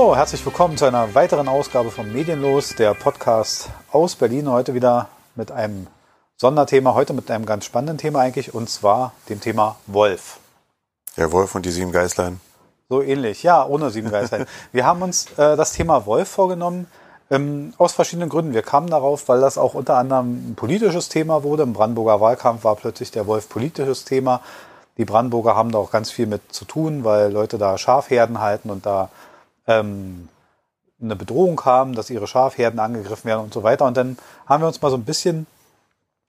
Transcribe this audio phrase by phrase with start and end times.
[0.00, 4.50] So, herzlich willkommen zu einer weiteren Ausgabe von Medienlos, der Podcast aus Berlin.
[4.50, 5.88] Heute wieder mit einem
[6.38, 10.38] Sonderthema, heute mit einem ganz spannenden Thema eigentlich, und zwar dem Thema Wolf.
[11.18, 12.40] Der Wolf und die sieben Geißlein.
[12.88, 14.46] So ähnlich, ja, ohne sieben Geißlein.
[14.72, 16.86] Wir haben uns äh, das Thema Wolf vorgenommen,
[17.30, 18.54] ähm, aus verschiedenen Gründen.
[18.54, 21.62] Wir kamen darauf, weil das auch unter anderem ein politisches Thema wurde.
[21.64, 24.40] Im Brandenburger Wahlkampf war plötzlich der Wolf politisches Thema.
[24.96, 28.70] Die Brandenburger haben da auch ganz viel mit zu tun, weil Leute da Schafherden halten
[28.70, 29.10] und da
[29.70, 30.28] ähm,
[31.00, 33.86] eine Bedrohung haben, dass ihre Schafherden angegriffen werden und so weiter.
[33.86, 35.46] Und dann haben wir uns mal so ein bisschen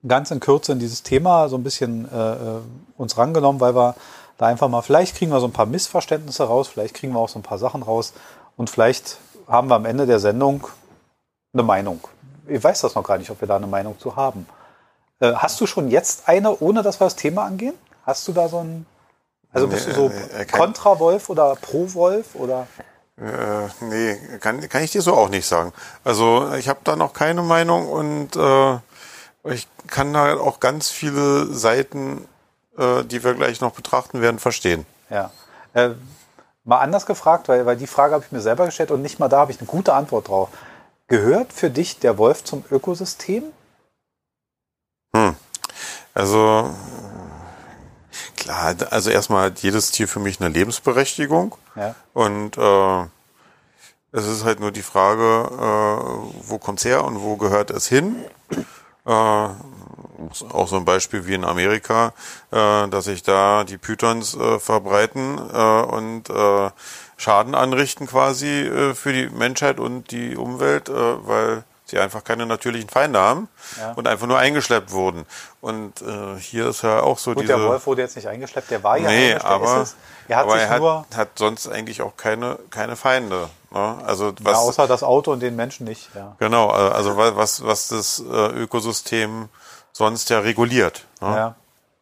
[0.07, 2.61] ganz in Kürze in dieses Thema so ein bisschen äh, äh
[2.97, 3.95] uns rangenommen, weil wir
[4.37, 7.29] da einfach mal, vielleicht kriegen wir so ein paar Missverständnisse raus, vielleicht kriegen wir auch
[7.29, 8.13] so ein paar Sachen raus
[8.57, 10.67] und vielleicht haben wir am Ende der Sendung
[11.53, 11.99] eine Meinung.
[12.47, 14.47] Ich weiß das noch gar nicht, ob wir da eine Meinung zu haben.
[15.19, 17.73] Äh, hast du schon jetzt eine, ohne dass wir das Thema angehen?
[18.05, 18.85] Hast du da so ein,
[19.51, 22.67] also bist du so äh, Kontra-Wolf oder Pro-Wolf oder?
[23.21, 25.73] Äh, nee, kann, kann ich dir so auch nicht sagen.
[26.03, 28.79] Also ich habe da noch keine Meinung und äh,
[29.43, 32.27] ich kann da auch ganz viele Seiten,
[32.77, 34.87] äh, die wir gleich noch betrachten werden, verstehen.
[35.11, 35.29] Ja.
[35.73, 35.91] Äh,
[36.63, 39.29] mal anders gefragt, weil, weil die Frage habe ich mir selber gestellt und nicht mal
[39.29, 40.49] da habe ich eine gute Antwort drauf.
[41.07, 43.43] Gehört für dich der Wolf zum Ökosystem?
[45.15, 45.35] Hm.
[46.15, 46.73] Also
[48.35, 51.55] klar, also erstmal hat jedes Tier für mich eine Lebensberechtigung.
[51.75, 51.95] Ja.
[52.13, 53.01] Und äh,
[54.11, 58.15] es ist halt nur die Frage, äh, wo kommt's her und wo gehört es hin?
[59.05, 62.13] Äh, auch so ein Beispiel wie in Amerika,
[62.51, 66.69] äh, dass sich da die Pythons äh, verbreiten äh, und äh,
[67.17, 72.45] Schaden anrichten quasi äh, für die Menschheit und die Umwelt, äh, weil sie einfach keine
[72.45, 73.47] natürlichen Feinde haben
[73.79, 73.91] ja.
[73.93, 75.25] und einfach nur eingeschleppt wurden.
[75.61, 77.53] Und äh, hier ist ja auch so Gut, diese...
[77.53, 79.85] der Wolf wurde jetzt nicht eingeschleppt, der war ja nee, aber,
[80.27, 83.49] er hat, aber er hat, hat, sonst eigentlich auch keine, keine Feinde.
[83.69, 83.97] Ne?
[84.05, 86.09] Also was, ja, außer das Auto und den Menschen nicht.
[86.15, 86.35] Ja.
[86.39, 89.49] Genau, also was, was das äh, Ökosystem
[89.91, 91.05] sonst ja reguliert.
[91.21, 91.27] Ne?
[91.27, 91.55] Ja.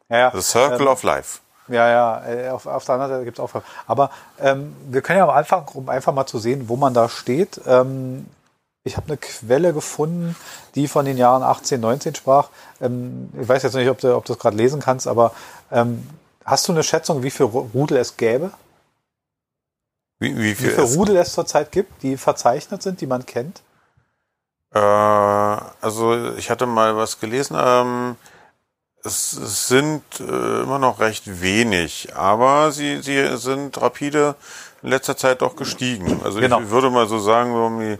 [0.09, 0.31] Ja, ja.
[0.33, 1.39] The Circle ähm, of Life.
[1.67, 3.61] Ja, ja, äh, auf, auf der anderen Seite gibt es auch.
[3.85, 7.09] Aber ähm, wir können ja am Anfang, um einfach mal zu sehen, wo man da
[7.09, 7.61] steht.
[7.67, 8.25] Ähm,
[8.89, 10.35] ich habe eine Quelle gefunden,
[10.75, 12.50] die von den Jahren 18, 19 sprach.
[12.81, 15.31] Ähm, ich weiß jetzt nicht, ob du, ob du das gerade lesen kannst, aber
[15.72, 16.07] ähm,
[16.44, 18.51] hast du eine Schätzung, wie viele Rudel es gäbe?
[20.19, 23.61] Wie, wie, viel wie viele Rudel es zurzeit gibt, die verzeichnet sind, die man kennt?
[24.73, 27.55] Äh, also ich hatte mal was gelesen.
[27.59, 28.16] Ähm,
[29.03, 34.35] es, es sind äh, immer noch recht wenig, aber sie, sie sind rapide
[34.81, 36.22] in letzter Zeit doch gestiegen.
[36.23, 36.59] Also genau.
[36.59, 37.97] ich würde mal so sagen, so um die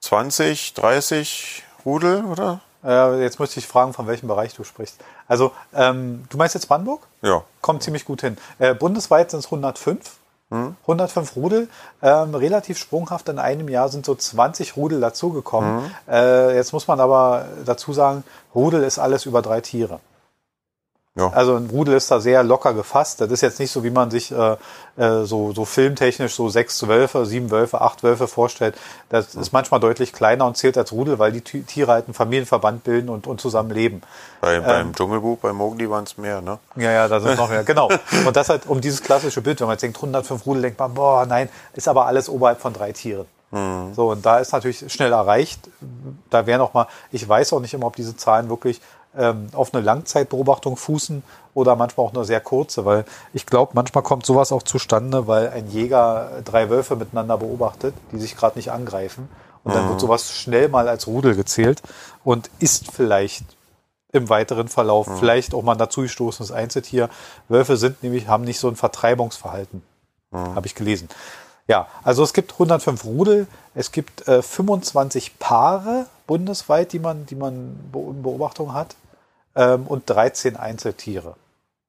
[0.00, 2.60] 20, 30 Rudel, oder?
[2.84, 4.96] Äh, jetzt müsste ich fragen, von welchem Bereich du sprichst.
[5.28, 7.02] Also, ähm, du meinst jetzt Brandenburg?
[7.22, 7.42] Ja.
[7.60, 8.38] Kommt ziemlich gut hin.
[8.58, 10.16] Äh, bundesweit sind es 105.
[10.50, 11.68] 105 Rudel,
[12.02, 13.28] ähm, relativ sprunghaft.
[13.28, 15.84] In einem Jahr sind so 20 Rudel dazugekommen.
[15.84, 15.90] Mhm.
[16.08, 20.00] Äh, jetzt muss man aber dazu sagen, Rudel ist alles über drei Tiere.
[21.16, 21.28] Ja.
[21.30, 23.20] Also ein Rudel ist da sehr locker gefasst.
[23.20, 24.56] Das ist jetzt nicht so, wie man sich äh,
[24.96, 28.76] äh, so, so filmtechnisch so sechs Wölfe, sieben Wölfe, acht Wölfe vorstellt.
[29.08, 32.84] Das ist manchmal deutlich kleiner und zählt als Rudel, weil die Tiere halt einen Familienverband
[32.84, 34.02] bilden und, und zusammen leben.
[34.40, 36.60] Bei, ähm, beim Dschungelbuch, bei Mowgli waren es mehr, ne?
[36.76, 37.88] Ja, ja, da sind noch mehr, genau.
[38.26, 40.94] Und das halt um dieses klassische Bild, wenn man jetzt denkt, 105 Rudel, denkt man,
[40.94, 43.26] boah, nein, ist aber alles oberhalb von drei Tieren.
[43.50, 43.94] Mhm.
[43.94, 45.68] So, und da ist natürlich schnell erreicht.
[46.30, 48.80] Da wäre noch mal, ich weiß auch nicht immer, ob diese Zahlen wirklich
[49.16, 51.22] ähm, auf eine Langzeitbeobachtung fußen
[51.54, 55.48] oder manchmal auch nur sehr kurze, weil ich glaube, manchmal kommt sowas auch zustande, weil
[55.48, 59.28] ein Jäger drei Wölfe miteinander beobachtet, die sich gerade nicht angreifen.
[59.62, 59.90] Und dann mhm.
[59.90, 61.82] wird sowas schnell mal als Rudel gezählt
[62.24, 63.44] und ist vielleicht
[64.12, 65.18] im weiteren Verlauf mhm.
[65.18, 67.08] vielleicht auch mal ein dazugestoßenes Einzeltier.
[67.48, 69.82] Wölfe sind nämlich, haben nicht so ein Vertreibungsverhalten,
[70.30, 70.54] mhm.
[70.54, 71.08] habe ich gelesen.
[71.68, 77.34] Ja, also es gibt 105 Rudel, es gibt äh, 25 Paare bundesweit, die man, die
[77.34, 78.94] man in Beobachtung hat,
[79.56, 81.34] ähm, und 13 Einzeltiere.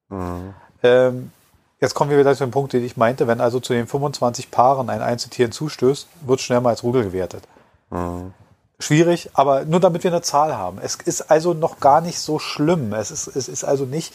[0.10, 0.56] Mhm.
[0.82, 1.32] Ähm,
[1.80, 3.28] jetzt kommen wir wieder zu dem Punkt, den ich meinte.
[3.28, 7.44] Wenn also zu den 25 Paaren ein Einzeltier hinzustößt, wird schnell mal als Rudel gewertet.
[7.92, 8.34] Mhm.
[8.80, 10.80] Schwierig, aber nur damit wir eine Zahl haben.
[10.82, 12.94] Es ist also noch gar nicht so schlimm.
[12.94, 14.12] Es ist, es ist also nicht,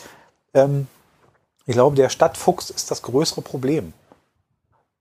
[0.54, 0.88] ähm,
[1.66, 3.92] ich glaube, der Stadtfuchs ist das größere Problem.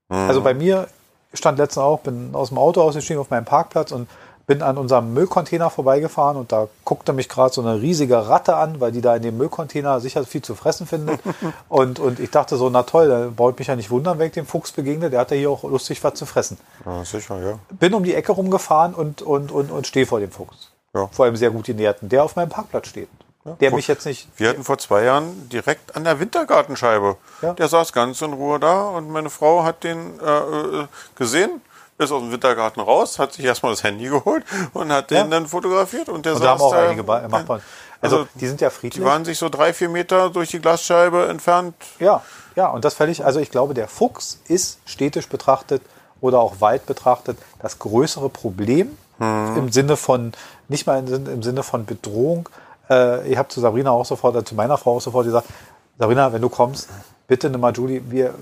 [0.08, 0.28] Mhm.
[0.28, 0.86] Also bei mir
[1.34, 4.08] stand letztens auch, bin aus dem Auto ausgestiegen auf meinem Parkplatz und
[4.46, 8.80] bin an unserem Müllcontainer vorbeigefahren und da guckte mich gerade so eine riesige Ratte an,
[8.80, 11.20] weil die da in dem Müllcontainer sicher viel zu fressen findet.
[11.68, 14.34] und, und ich dachte so, na toll, da baut mich ja nicht wundern, wenn ich
[14.34, 16.58] dem Fuchs begegne, der hat ja hier auch lustig was zu fressen.
[16.84, 17.58] Ja, sicher, ja.
[17.70, 20.70] Bin um die Ecke rumgefahren und, und, und, und stehe vor dem Fuchs.
[20.94, 21.08] Ja.
[21.08, 23.08] Vor einem sehr gut genährten, der auf meinem Parkplatz steht.
[23.44, 24.28] Ja, der mich jetzt nicht.
[24.36, 27.16] Wir hatten vor zwei Jahren direkt an der Wintergartenscheibe.
[27.42, 27.52] Ja.
[27.54, 30.38] Der saß ganz in Ruhe da und meine Frau hat den äh,
[30.82, 31.60] äh gesehen,
[31.98, 35.22] ist aus dem Wintergarten raus, hat sich erstmal das Handy geholt und hat ja.
[35.22, 37.62] den dann fotografiert und der und da haben auch da, einige Nachbarn.
[38.00, 39.02] Also, also, die sind ja friedlich.
[39.02, 41.74] Die waren sich so drei, vier Meter durch die Glasscheibe entfernt.
[41.98, 42.22] Ja,
[42.54, 45.82] ja, und das völlig, also ich glaube, der Fuchs ist städtisch betrachtet
[46.20, 49.56] oder auch Wald betrachtet das größere Problem hm.
[49.56, 50.32] im Sinne von,
[50.68, 52.48] nicht mal im Sinne von Bedrohung.
[52.90, 55.48] Äh, ich habe zu Sabrina auch sofort, äh, zu meiner Frau auch sofort gesagt,
[55.98, 56.88] Sabrina, wenn du kommst,
[57.28, 58.34] bitte nimm mal Julie, wir,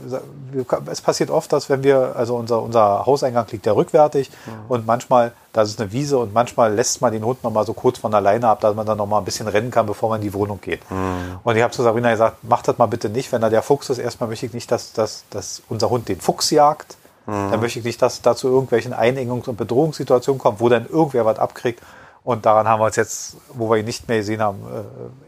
[0.50, 4.52] wir, es passiert oft, dass wenn wir, also unser, unser Hauseingang liegt ja rückwärtig mhm.
[4.68, 7.72] und manchmal, da ist eine Wiese und manchmal lässt man den Hund noch mal so
[7.72, 10.20] kurz von alleine ab, dass man dann noch mal ein bisschen rennen kann, bevor man
[10.20, 10.88] in die Wohnung geht.
[10.90, 11.38] Mhm.
[11.42, 13.88] Und ich habe zu Sabrina gesagt, mach das mal bitte nicht, wenn da der Fuchs
[13.90, 16.96] ist, erstmal möchte ich nicht, dass, dass, dass unser Hund den Fuchs jagt,
[17.26, 17.50] mhm.
[17.50, 21.24] dann möchte ich nicht, dass da zu irgendwelchen Einengungs- und Bedrohungssituationen kommt, wo dann irgendwer
[21.24, 21.80] was abkriegt
[22.24, 24.58] und daran haben wir uns jetzt, wo wir ihn nicht mehr gesehen haben,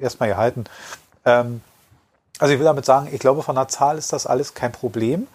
[0.00, 0.64] äh, erstmal gehalten.
[1.24, 1.60] Ähm,
[2.38, 5.26] also ich will damit sagen, ich glaube, von der Zahl ist das alles kein Problem.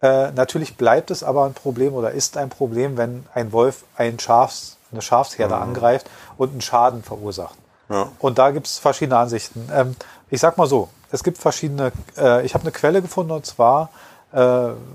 [0.00, 4.18] Äh, natürlich bleibt es aber ein Problem oder ist ein Problem, wenn ein Wolf ein
[4.18, 5.62] Schafs, eine Schafsherde mhm.
[5.62, 7.56] angreift und einen Schaden verursacht.
[7.88, 8.08] Ja.
[8.18, 9.68] Und da gibt es verschiedene Ansichten.
[9.72, 9.96] Ähm,
[10.30, 13.90] ich sag mal so, es gibt verschiedene, äh, ich habe eine Quelle gefunden und zwar
[14.32, 14.38] äh,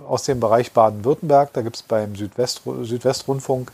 [0.08, 3.72] aus dem Bereich Baden-Württemberg, da gibt es beim Südwest, Südwestrundfunk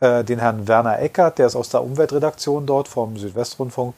[0.00, 3.94] äh, den Herrn Werner Eckert, der ist aus der Umweltredaktion dort vom Südwestrundfunk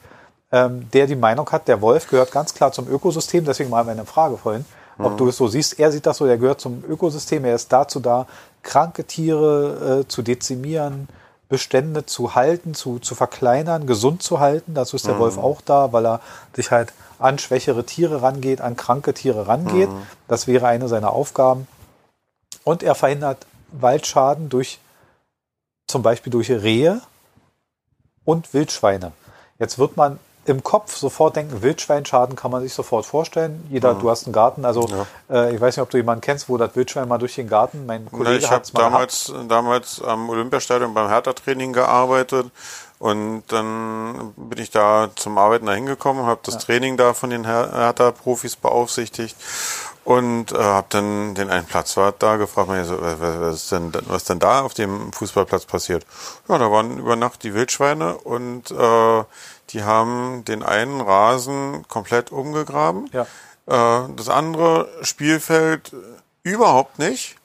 [0.51, 3.45] ähm, der die Meinung hat, der Wolf gehört ganz klar zum Ökosystem.
[3.45, 4.65] Deswegen mal eine Frage vorhin,
[4.97, 5.17] ob mhm.
[5.17, 5.79] du es so siehst.
[5.79, 7.43] Er sieht das so, der gehört zum Ökosystem.
[7.45, 8.27] Er ist dazu da,
[8.63, 11.07] kranke Tiere äh, zu dezimieren,
[11.49, 14.73] Bestände zu halten, zu, zu verkleinern, gesund zu halten.
[14.73, 15.19] Dazu ist der mhm.
[15.19, 16.21] Wolf auch da, weil er
[16.53, 19.89] sich halt an schwächere Tiere rangeht, an kranke Tiere rangeht.
[19.89, 20.07] Mhm.
[20.27, 21.67] Das wäre eine seiner Aufgaben.
[22.63, 24.79] Und er verhindert Waldschaden durch
[25.87, 27.01] zum Beispiel durch Rehe
[28.25, 29.13] und Wildschweine.
[29.57, 33.67] Jetzt wird man im Kopf sofort denken, Wildschweinschaden kann man sich sofort vorstellen.
[33.69, 33.99] Jeder, mhm.
[33.99, 35.05] du hast einen Garten, also ja.
[35.29, 37.85] äh, ich weiß nicht, ob du jemanden kennst, wo das Wildschwein mal durch den Garten,
[37.85, 42.49] mein Kollege ja, Ich habe damals, damals am Olympiastadion beim Hertha-Training gearbeitet
[42.97, 46.59] und dann bin ich da zum Arbeiten da hingekommen, habe das ja.
[46.61, 49.35] Training da von den Hertha-Profis beaufsichtigt
[50.07, 54.39] und äh, habe dann den einen Platzwart da gefragt, so, was, ist denn, was denn
[54.39, 56.05] da auf dem Fußballplatz passiert?
[56.47, 59.23] Ja, da waren über Nacht die Wildschweine und äh,
[59.69, 63.09] die haben den einen Rasen komplett umgegraben.
[63.11, 63.23] Ja.
[63.65, 65.93] Äh, das andere Spielfeld
[66.41, 67.35] überhaupt nicht,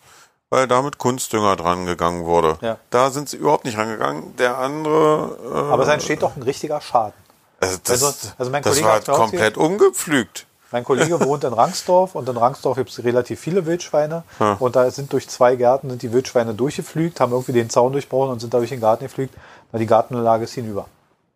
[0.49, 2.59] weil damit Kunstdünger dran gegangen wurde.
[2.61, 2.79] Ja.
[2.91, 4.37] Da sind sie überhaupt nicht rangegangen.
[4.37, 5.37] Der andere.
[5.53, 7.15] Äh, Aber es entsteht doch ein richtiger Schaden.
[7.59, 10.47] Also, das, also, also mein das war komplett umgepflügt.
[10.73, 14.25] Mein Kollege wohnt in Rangsdorf und in Rangsdorf gibt es relativ viele Wildschweine.
[14.39, 14.57] Hm.
[14.59, 18.33] Und da sind durch zwei Gärten sind die Wildschweine durchgeflügt, haben irgendwie den Zaun durchbrochen
[18.33, 19.35] und sind da durch den Garten geflügt,
[19.71, 20.87] weil die Gartenanlage ist hinüber.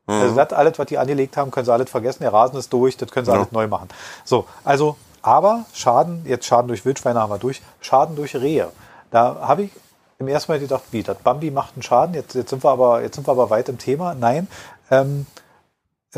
[0.06, 0.14] Mhm.
[0.14, 2.22] Also das alles, was die angelegt haben, können sie alles vergessen.
[2.22, 3.38] Der Rasen ist durch, das können sie ja.
[3.38, 3.88] alles neu machen.
[4.24, 8.68] So, also, aber Schaden, jetzt Schaden durch Wildschweine haben wir durch, Schaden durch Rehe.
[9.10, 9.70] Da habe ich
[10.18, 13.02] im ersten Mal gedacht, wie, das Bambi macht einen Schaden, jetzt, jetzt, sind, wir aber,
[13.02, 14.14] jetzt sind wir aber weit im Thema.
[14.14, 14.48] Nein,
[14.90, 15.45] ähm, äh,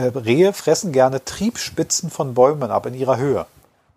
[0.02, 3.46] Rehe fressen gerne Triebspitzen von Bäumen ab in ihrer Höhe.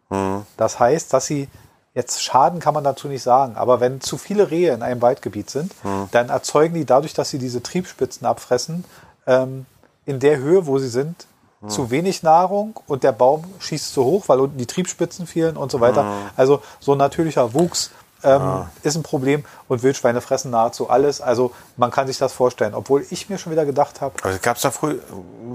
[0.09, 0.45] Mhm.
[0.57, 1.48] Das heißt, dass sie
[1.94, 5.50] Jetzt Schaden kann man dazu nicht sagen, aber wenn zu viele Rehe in einem Waldgebiet
[5.50, 6.08] sind, mhm.
[6.12, 8.86] dann erzeugen die dadurch, dass sie diese Triebspitzen abfressen,
[9.27, 9.65] ähm,
[10.05, 11.27] in der Höhe, wo sie sind,
[11.62, 11.70] hm.
[11.70, 15.72] zu wenig Nahrung und der Baum schießt zu hoch, weil unten die Triebspitzen fehlen und
[15.72, 16.03] so weiter.
[16.03, 16.29] Hm.
[16.36, 17.91] Also so ein natürlicher Wuchs
[18.24, 18.70] ähm, ah.
[18.84, 21.22] ist ein Problem und Wildschweine fressen nahezu alles.
[21.22, 24.16] Also man kann sich das vorstellen, obwohl ich mir schon wieder gedacht habe.
[24.24, 25.00] Also gab es da frü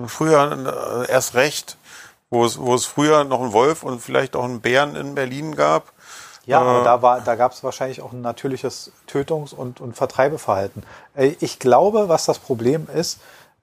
[0.06, 1.76] früher äh, erst recht,
[2.30, 5.56] wo es, wo es früher noch einen Wolf und vielleicht auch einen Bären in Berlin
[5.56, 5.92] gab.
[6.46, 10.84] Ja, aber da, war, da gab es wahrscheinlich auch ein natürliches Tötungs- und, und Vertreibeverhalten.
[11.16, 13.18] Äh, ich glaube, was das Problem ist,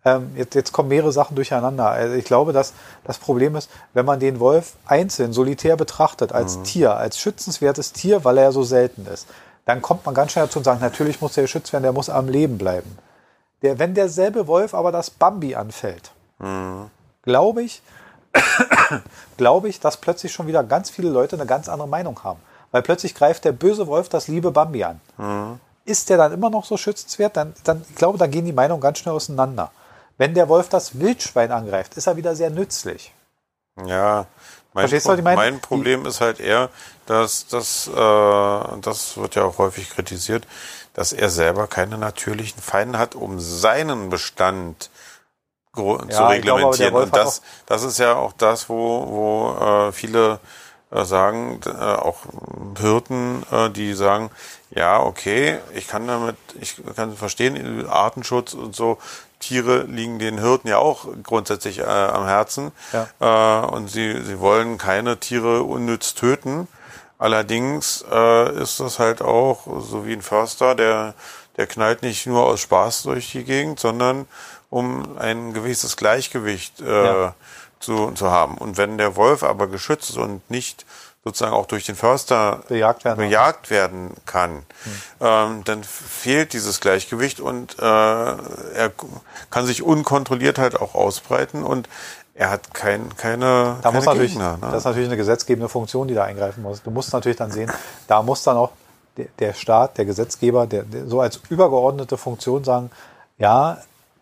[0.05, 1.89] ähm, jetzt, jetzt kommen mehrere Sachen durcheinander.
[1.89, 6.57] Also ich glaube, dass das Problem ist, wenn man den Wolf einzeln, solitär betrachtet, als
[6.57, 6.63] mhm.
[6.63, 9.27] Tier, als schützenswertes Tier, weil er so selten ist,
[9.65, 12.09] dann kommt man ganz schnell dazu und sagt, natürlich muss der geschützt werden, der muss
[12.09, 12.97] am Leben bleiben.
[13.61, 16.89] Der, wenn derselbe Wolf aber das Bambi anfällt, mhm.
[17.21, 17.81] glaube ich,
[19.37, 22.39] glaube ich, dass plötzlich schon wieder ganz viele Leute eine ganz andere Meinung haben.
[22.71, 24.99] Weil plötzlich greift der böse Wolf das liebe Bambi an.
[25.17, 25.59] Mhm.
[25.85, 27.37] Ist der dann immer noch so schützenswert?
[27.37, 29.71] Dann, dann, ich glaube, da gehen die Meinungen ganz schnell auseinander.
[30.17, 33.13] Wenn der Wolf das Wildschwein angreift, ist er wieder sehr nützlich.
[33.85, 34.27] Ja,
[34.73, 36.69] mein, Verstehst du, mein, mein Problem ist halt eher,
[37.05, 40.47] dass das, äh, das wird ja auch häufig kritisiert,
[40.93, 44.89] dass er selber keine natürlichen Feinde hat, um seinen Bestand
[45.75, 46.91] ja, zu reglementieren.
[46.91, 50.39] Glaube, Und das, das ist ja auch das, wo, wo äh, viele
[50.91, 52.19] äh, sagen, äh, auch
[52.79, 54.29] Hirten, äh, die sagen,
[54.69, 58.97] ja, okay, ich kann damit, ich kann verstehen, Artenschutz und so,
[59.43, 62.71] Tiere liegen den Hirten ja auch grundsätzlich äh, am Herzen.
[62.91, 63.63] Ja.
[63.63, 66.67] Äh, und sie, sie wollen keine Tiere unnütz töten.
[67.19, 71.13] Allerdings äh, ist das halt auch so wie ein Förster, der,
[71.57, 74.27] der knallt nicht nur aus Spaß durch die Gegend, sondern
[74.69, 77.35] um ein gewisses Gleichgewicht äh, ja.
[77.79, 78.57] zu, zu haben.
[78.57, 80.85] Und wenn der Wolf aber geschützt und nicht
[81.23, 84.63] sozusagen auch durch den Förster bejagt werden, bejagt werden kann, hm.
[85.21, 88.91] ähm, dann fehlt dieses Gleichgewicht und äh, er
[89.49, 91.87] kann sich unkontrolliert halt auch ausbreiten und
[92.35, 94.53] er hat kein, keine, da keine muss natürlich, Gegner.
[94.57, 94.67] Ne?
[94.69, 96.81] Das ist natürlich eine gesetzgebende Funktion, die da eingreifen muss.
[96.81, 97.71] Du musst natürlich dann sehen,
[98.07, 98.71] da muss dann auch
[99.17, 102.89] der, der Staat, der Gesetzgeber, der, der, so als übergeordnete Funktion sagen,
[103.37, 103.77] ja,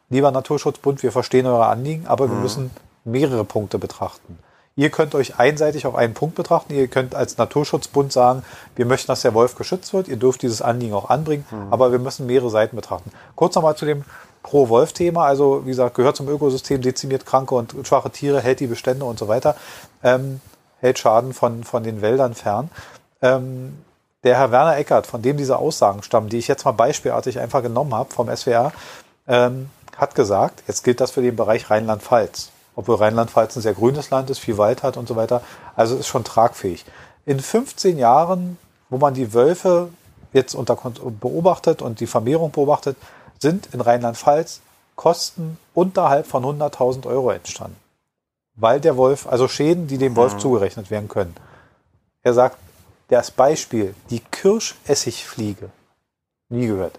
[0.10, 2.44] lieber Naturschutzbund, wir verstehen eure Anliegen, aber wir mhm.
[2.44, 2.72] müssen
[3.06, 4.38] mehrere Punkte betrachten.
[4.76, 6.74] Ihr könnt euch einseitig auf einen Punkt betrachten.
[6.74, 8.44] Ihr könnt als Naturschutzbund sagen,
[8.76, 10.08] wir möchten, dass der Wolf geschützt wird.
[10.08, 11.74] Ihr dürft dieses Anliegen auch anbringen, mhm.
[11.74, 13.12] aber wir müssen mehrere Seiten betrachten.
[13.36, 14.06] Kurz nochmal zu dem
[14.44, 15.26] Pro-Wolf-Thema.
[15.26, 19.20] Also, wie gesagt, gehört zum Ökosystem, dezimiert kranke und schwache Tiere, hält die Bestände und
[19.20, 19.56] so weiter,
[20.04, 20.40] ähm,
[20.80, 22.70] hält Schaden von, von den Wäldern fern.
[23.22, 23.78] Ähm,
[24.24, 27.62] der Herr Werner Eckert, von dem diese Aussagen stammen, die ich jetzt mal beispielartig einfach
[27.62, 28.72] genommen habe vom SWR,
[29.28, 34.10] ähm, hat gesagt, jetzt gilt das für den Bereich Rheinland-Pfalz obwohl Rheinland-Pfalz ein sehr grünes
[34.10, 35.42] Land ist, viel Wald hat und so weiter.
[35.76, 36.86] Also ist schon tragfähig.
[37.26, 38.58] In 15 Jahren,
[38.90, 39.90] wo man die Wölfe
[40.34, 42.98] jetzt unter beobachtet und die Vermehrung beobachtet,
[43.40, 44.62] sind in Rheinland-Pfalz
[44.96, 47.78] Kosten unterhalb von 100.000 Euro entstanden.
[48.56, 50.40] Weil der Wolf, also Schäden, die dem Wolf mhm.
[50.40, 51.36] zugerechnet werden können.
[52.22, 52.58] Er sagt,
[53.08, 55.70] das Beispiel, die Kirschessigfliege,
[56.50, 56.98] nie gehört.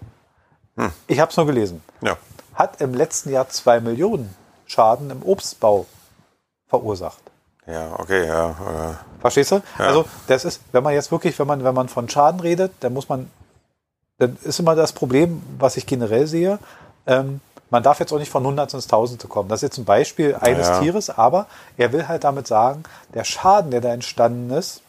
[0.75, 0.91] Hm.
[1.07, 1.81] Ich habe es nur gelesen.
[2.01, 2.17] Ja.
[2.53, 4.35] Hat im letzten Jahr zwei Millionen
[4.73, 5.85] Schaden im Obstbau
[6.67, 7.21] verursacht.
[7.67, 8.49] Ja, okay, ja.
[8.49, 9.61] Äh, Verstehst du?
[9.79, 9.85] Ja.
[9.85, 12.93] Also das ist, wenn man jetzt wirklich, wenn man, wenn man von Schaden redet, dann
[12.93, 13.29] muss man,
[14.17, 16.59] dann ist immer das Problem, was ich generell sehe,
[17.07, 17.39] ähm,
[17.69, 19.49] man darf jetzt auch nicht von Hunderten ins Tausende kommen.
[19.49, 20.79] Das ist jetzt ein Beispiel eines ja.
[20.79, 24.81] Tieres, aber er will halt damit sagen, der Schaden, der da entstanden ist,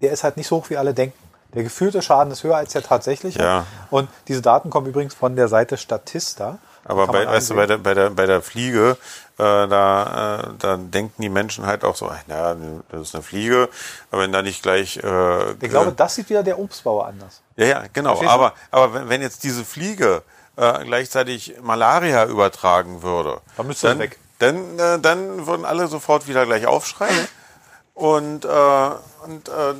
[0.00, 1.16] der ist halt nicht so hoch, wie alle denken.
[1.54, 3.40] Der gefühlte Schaden ist höher als der tatsächliche.
[3.40, 3.66] Ja.
[3.90, 6.58] Und diese Daten kommen übrigens von der Seite Statista.
[6.84, 8.96] Aber bei, weißt du, bei der, bei der, bei der Fliege,
[9.38, 12.56] äh, da, äh, da denken die Menschen halt auch so, naja,
[12.90, 13.68] das ist eine Fliege,
[14.10, 14.98] aber wenn da nicht gleich.
[14.98, 17.40] Äh, ich glaube, das sieht wieder der Obstbauer anders.
[17.56, 18.20] Ja, ja, genau.
[18.26, 20.22] Aber, aber wenn, wenn jetzt diese Fliege
[20.56, 24.18] äh, gleichzeitig Malaria übertragen würde, dann müsste dann, weg.
[24.38, 27.28] Dann, äh, dann würden alle sofort wieder gleich aufschreien.
[27.94, 28.90] und äh,
[29.24, 29.74] und äh,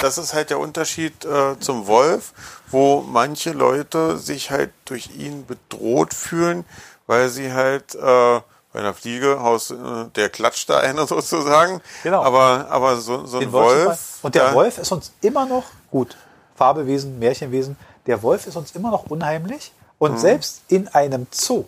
[0.00, 2.32] das ist halt der Unterschied äh, zum Wolf,
[2.70, 6.64] wo manche Leute sich halt durch ihn bedroht fühlen,
[7.06, 8.40] weil sie halt äh,
[8.72, 9.74] bei einer Fliege, Haus, äh,
[10.16, 11.80] der klatscht da einer sozusagen.
[12.02, 12.22] Genau.
[12.22, 14.18] Aber, aber so, so ein Wolf.
[14.22, 16.16] Und der Wolf ist uns immer noch gut.
[16.56, 17.76] Fabelwesen, Märchenwesen.
[18.06, 19.72] Der Wolf ist uns immer noch unheimlich.
[19.98, 20.18] Und mhm.
[20.18, 21.64] selbst in einem Zoo,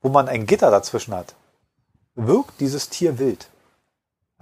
[0.00, 1.34] wo man ein Gitter dazwischen hat,
[2.14, 3.48] wirkt dieses Tier wild.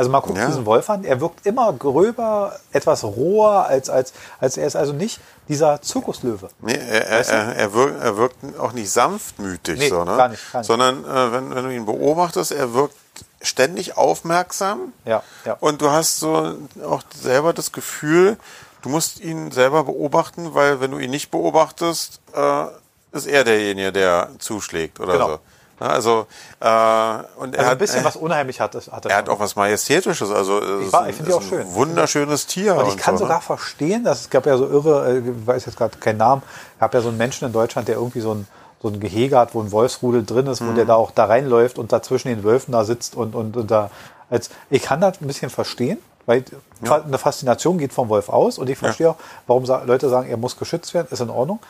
[0.00, 0.47] Also man guckt ja.
[0.47, 4.95] diesen Wolf an, er wirkt immer gröber, etwas roher, als, als, als er ist also
[4.95, 6.49] nicht dieser Zirkuslöwe.
[6.61, 10.16] Nee, er, er, er, er, wirkt, er wirkt auch nicht sanftmütig, nee, so, ne?
[10.16, 10.66] gar nicht, gar nicht.
[10.69, 12.97] sondern äh, wenn, wenn du ihn beobachtest, er wirkt
[13.42, 15.59] ständig aufmerksam ja, ja.
[15.61, 18.38] und du hast so auch selber das Gefühl,
[18.80, 22.64] du musst ihn selber beobachten, weil wenn du ihn nicht beobachtest, äh,
[23.12, 25.28] ist er derjenige, der zuschlägt oder genau.
[25.28, 25.38] so.
[25.81, 26.27] Also,
[26.61, 29.17] äh, und er also ein hat, bisschen äh, was unheimlich hat, hat er.
[29.17, 31.67] hat auch was Majestätisches, also ich, war, ich finde die auch schön.
[31.73, 32.77] wunderschönes Tier.
[32.77, 33.43] Und ich kann so, sogar ne?
[33.43, 36.43] verstehen, dass es gab ja so irre, äh, ich weiß jetzt gerade keinen Namen,
[36.79, 38.47] gab ja so einen Menschen in Deutschland, der irgendwie so ein
[38.83, 40.75] so ein Gehege hat, wo ein Wolfsrudel drin ist, wo mhm.
[40.75, 43.71] der da auch da reinläuft und da zwischen den Wölfen da sitzt und, und, und
[43.71, 43.91] da
[44.31, 46.45] als ich kann das ein bisschen verstehen, weil
[46.83, 47.03] ja.
[47.03, 49.13] eine Faszination geht vom Wolf aus und ich verstehe ja.
[49.13, 51.61] auch, warum Leute sagen, er muss geschützt werden, ist in Ordnung.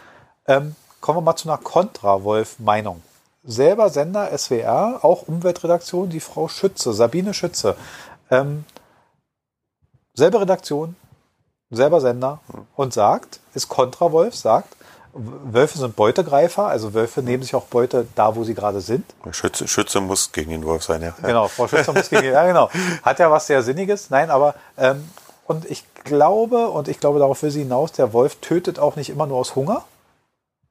[0.47, 3.03] Ähm, kommen wir mal zu einer Kontra-Wolf-Meinung
[3.43, 7.77] selber Sender SWR, auch Umweltredaktion, die Frau Schütze, Sabine Schütze.
[8.31, 8.65] Ähm,
[10.15, 10.97] selbe Redaktion,
[11.71, 12.41] selber Sender
[12.77, 14.77] und sagt, ist Kontra-Wolf, sagt,
[15.13, 19.05] Wölfe sind Beutegreifer, also Wölfe nehmen sich auch Beute da, wo sie gerade sind.
[19.33, 21.15] Schütze, Schütze muss gegen den Wolf sein, ja.
[21.23, 22.71] Genau, Frau Schütze muss gegen den, ja genau.
[23.03, 25.09] Hat ja was sehr Sinniges, nein, aber ähm,
[25.47, 29.11] und ich glaube, und ich glaube, darauf will sie hinaus, der Wolf tötet auch nicht
[29.11, 29.85] immer nur aus Hunger,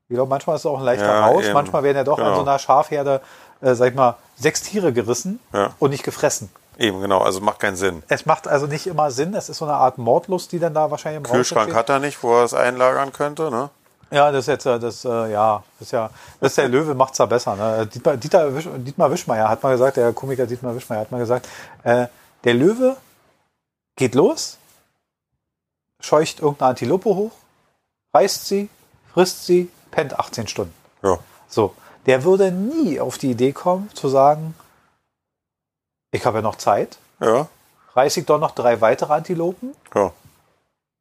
[0.09, 1.45] ich glaube, manchmal ist es auch ein leichter ja, Rausch.
[1.45, 1.53] Eben.
[1.53, 2.29] Manchmal werden ja doch genau.
[2.29, 3.21] an so einer Schafherde,
[3.61, 5.71] äh, sag ich mal, sechs Tiere gerissen ja.
[5.77, 6.49] und nicht gefressen.
[6.79, 7.19] Eben, genau.
[7.19, 8.01] Also macht keinen Sinn.
[8.07, 9.35] Es macht also nicht immer Sinn.
[9.35, 12.23] Es ist so eine Art Mordlust, die dann da wahrscheinlich im Kühlschrank hat er nicht,
[12.23, 13.69] wo er es einlagern könnte, ne?
[14.11, 16.95] Ja, das ist jetzt, äh, das, äh, ja, das ist ja, das ist der Löwe
[16.95, 17.55] macht's da besser.
[17.55, 17.85] Ne?
[17.85, 21.47] Dietmar, Dieter, Dietmar Wischmeier hat mal gesagt, der Komiker Dietmar Wischmeier hat mal gesagt,
[21.83, 22.07] äh,
[22.43, 22.97] der Löwe
[23.95, 24.57] geht los,
[25.99, 27.31] scheucht irgendeine Antilope hoch,
[28.13, 28.69] reißt sie,
[29.13, 30.73] frisst sie, pennt 18 Stunden.
[31.01, 31.17] Ja.
[31.47, 31.73] So,
[32.05, 34.55] der würde nie auf die Idee kommen zu sagen,
[36.11, 36.97] ich habe ja noch Zeit.
[37.21, 37.47] Ja.
[37.93, 39.75] beiße ich doch noch drei weitere Antilopen.
[39.93, 40.11] Ja.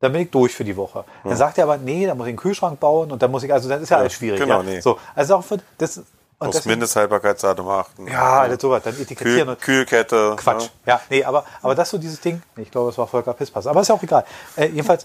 [0.00, 1.04] Dann bin ich durch für die Woche.
[1.24, 3.52] Dann sagt er aber, nee, dann muss ich einen Kühlschrank bauen und dann muss ich,
[3.52, 4.38] also dann ist ja, alles schwierig.
[4.40, 4.62] genau, ja.
[4.62, 4.80] nee.
[4.80, 6.02] So, also auch für das.
[6.40, 8.06] Und Aufs Mindesthaltbarkeitsdatum achten.
[8.06, 10.36] ja, alles sowas, dann etikettieren Kühl, Kühlkette.
[10.36, 10.66] Quatsch.
[10.66, 10.70] Ne?
[10.86, 13.80] Ja, nee, aber, aber das so dieses Ding, ich glaube, es war Volker Pisspass, aber
[13.80, 14.24] ist ja auch egal.
[14.54, 15.04] Äh, jedenfalls,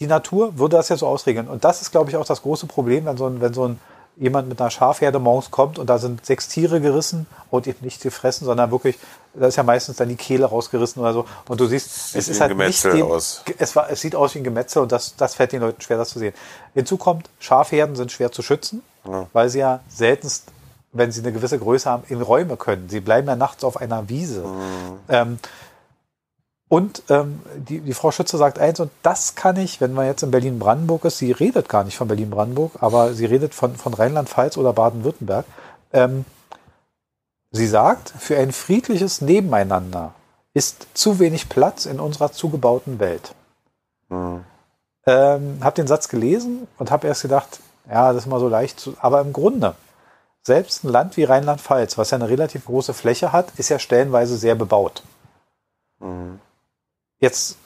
[0.00, 1.48] die Natur würde das ja so ausregeln.
[1.48, 3.80] Und das ist, glaube ich, auch das große Problem, wenn so ein, wenn so ein
[4.18, 8.02] jemand mit einer Schafherde morgens kommt und da sind sechs Tiere gerissen und eben nicht
[8.02, 8.98] gefressen, sondern wirklich,
[9.34, 11.24] da ist ja meistens dann die Kehle rausgerissen oder so.
[11.46, 13.44] Und du siehst, es wie ist halt nicht dem, aus.
[13.58, 15.98] Es, war, es sieht aus wie ein Gemetzel und das, das fällt den Leuten schwer,
[15.98, 16.34] das zu sehen.
[16.74, 18.82] Hinzu kommt, Schafherden sind schwer zu schützen,
[19.32, 20.46] weil sie ja seltenst,
[20.92, 22.88] wenn sie eine gewisse Größe haben, in Räume können.
[22.88, 24.44] Sie bleiben ja nachts auf einer Wiese.
[25.08, 25.38] Ähm,
[26.68, 30.22] und ähm, die, die Frau Schütze sagt eins, und das kann ich, wenn man jetzt
[30.22, 34.58] in Berlin-Brandenburg ist, sie redet gar nicht von Berlin-Brandenburg, aber sie redet von, von Rheinland-Pfalz
[34.58, 35.46] oder Baden-Württemberg.
[35.94, 36.26] Ähm,
[37.50, 40.12] sie sagt, für ein friedliches Nebeneinander
[40.52, 43.34] ist zu wenig Platz in unserer zugebauten Welt.
[45.06, 47.60] Ähm, hab den Satz gelesen und habe erst gedacht,
[47.90, 49.74] ja, das ist mal so leicht zu, aber im Grunde,
[50.42, 54.36] selbst ein Land wie Rheinland-Pfalz, was ja eine relativ große Fläche hat, ist ja stellenweise
[54.36, 55.02] sehr bebaut.
[57.20, 57.56] Jetzt,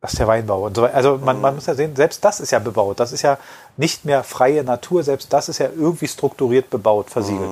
[0.00, 0.94] das ist der Weinbau und so weiter.
[0.94, 3.00] Also man, man muss ja sehen, selbst das ist ja bebaut.
[3.00, 3.38] Das ist ja
[3.76, 7.50] nicht mehr freie Natur, selbst das ist ja irgendwie strukturiert bebaut, versiegelt.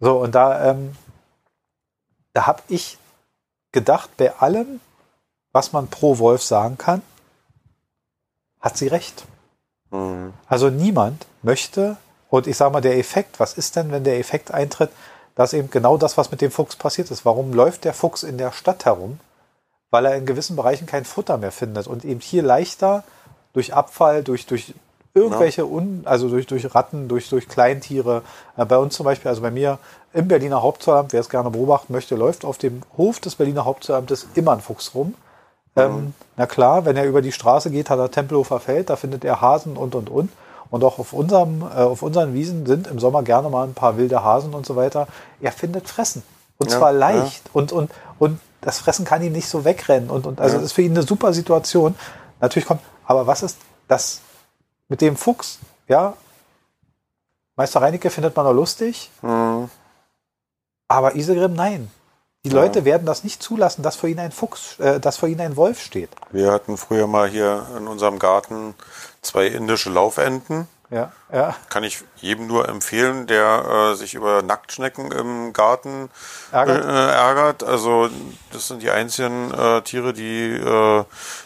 [0.00, 0.96] So, und da, ähm,
[2.32, 2.98] da habe ich
[3.72, 4.80] gedacht, bei allem,
[5.52, 7.02] was man pro Wolf sagen kann,
[8.60, 9.24] hat sie recht.
[9.90, 10.32] Mhm.
[10.46, 11.96] Also niemand möchte,
[12.28, 14.90] und ich sage mal, der Effekt, was ist denn, wenn der Effekt eintritt,
[15.34, 17.24] dass eben genau das, was mit dem Fuchs passiert ist.
[17.24, 19.18] Warum läuft der Fuchs in der Stadt herum?
[19.90, 23.02] Weil er in gewissen Bereichen kein Futter mehr findet und eben hier leichter
[23.52, 24.74] durch Abfall, durch, durch
[25.14, 28.22] irgendwelche, Un, also durch, durch Ratten, durch, durch Kleintiere.
[28.56, 29.78] Äh, bei uns zum Beispiel, also bei mir
[30.12, 34.28] im Berliner Hauptzollamt, wer es gerne beobachten möchte, läuft auf dem Hof des Berliner Hauptzollamtes
[34.34, 35.14] immer ein Fuchs rum.
[35.76, 39.24] Ähm, na klar, wenn er über die Straße geht, hat er Tempelhofer Feld, da findet
[39.24, 40.30] er Hasen und und und.
[40.70, 43.96] Und auch auf, unserem, äh, auf unseren Wiesen sind im Sommer gerne mal ein paar
[43.96, 45.08] wilde Hasen und so weiter.
[45.40, 46.22] Er findet Fressen.
[46.58, 47.50] Und Ja, zwar leicht.
[47.52, 50.10] Und, und, und das Fressen kann ihm nicht so wegrennen.
[50.10, 51.94] Und, und also das ist für ihn eine super Situation.
[52.40, 54.20] Natürlich kommt, aber was ist das
[54.88, 55.58] mit dem Fuchs?
[55.88, 56.14] Ja,
[57.56, 59.68] Meister Reinecke findet man noch lustig, Mhm.
[60.88, 61.90] aber Isegrim nein.
[62.42, 65.42] Die Leute werden das nicht zulassen, dass vor ihnen ein Fuchs, äh, dass vor ihnen
[65.42, 66.08] ein Wolf steht.
[66.30, 68.74] Wir hatten früher mal hier in unserem Garten
[69.20, 70.66] zwei indische Laufenten.
[70.90, 71.54] Ja, ja.
[71.68, 76.10] Kann ich jedem nur empfehlen, der äh, sich über Nacktschnecken im Garten
[76.50, 76.84] Ärgert?
[76.84, 77.62] Äh, ärgert.
[77.62, 78.10] Also
[78.52, 81.04] das sind die einzigen äh, Tiere, die äh,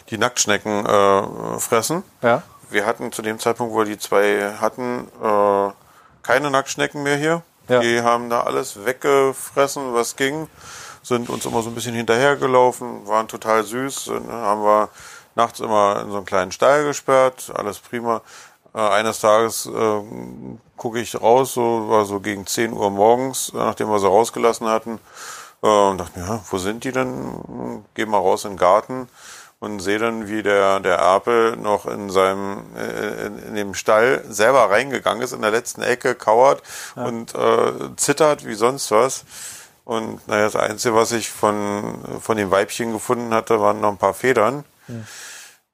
[0.09, 2.03] die Nacktschnecken äh, fressen.
[2.23, 2.41] Ja.
[2.71, 5.71] Wir hatten zu dem Zeitpunkt, wo wir die zwei hatten, äh,
[6.23, 7.43] keine Nacktschnecken mehr hier.
[7.67, 7.79] Ja.
[7.81, 10.47] Die haben da alles weggefressen, was ging.
[11.03, 14.11] Sind uns immer so ein bisschen hinterhergelaufen, waren total süß.
[14.27, 14.89] Haben wir
[15.35, 18.21] nachts immer in so einen kleinen Stall gesperrt, alles prima.
[18.75, 20.01] Äh, eines Tages äh,
[20.75, 24.67] gucke ich raus, so war so gegen 10 Uhr morgens, äh, nachdem wir sie rausgelassen
[24.67, 24.99] hatten,
[25.63, 27.85] äh, und dachte mir, ja, wo sind die denn?
[27.93, 29.07] Geh mal raus in den Garten
[29.59, 34.25] und sehe dann, wie der, der Erpel noch in seinem, äh, in, in dem Stall
[34.27, 36.61] selber reingegangen ist, in der letzten Ecke kauert
[36.95, 39.23] und äh, zittert wie sonst was.
[39.85, 43.97] Und naja, das Einzige, was ich von, von dem Weibchen gefunden hatte, waren noch ein
[43.97, 44.65] paar Federn.
[44.87, 44.95] Ja,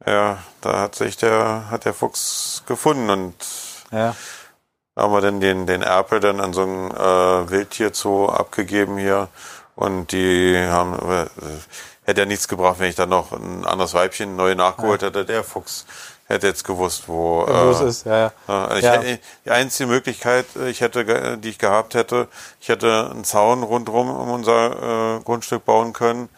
[0.06, 0.38] da
[0.80, 3.36] hat sich der, hat der Fuchs gefunden und
[3.92, 4.16] Ja.
[4.98, 9.28] haben wir dann den, den Erpel dann an so ein äh, Wildtierzoo abgegeben hier
[9.76, 11.26] und die haben, äh,
[12.04, 15.24] hätte ja nichts gebracht, wenn ich dann noch ein anderes Weibchen neu nachgeholt hätte.
[15.26, 15.86] Der Fuchs
[16.26, 18.32] hätte jetzt gewusst, wo, Wo es äh, ist, ja, ja.
[18.48, 18.98] ja, ich, Ja.
[19.46, 22.28] Die einzige Möglichkeit, äh, ich hätte, die ich gehabt hätte,
[22.60, 26.30] ich hätte einen Zaun rundherum um unser äh, Grundstück bauen können,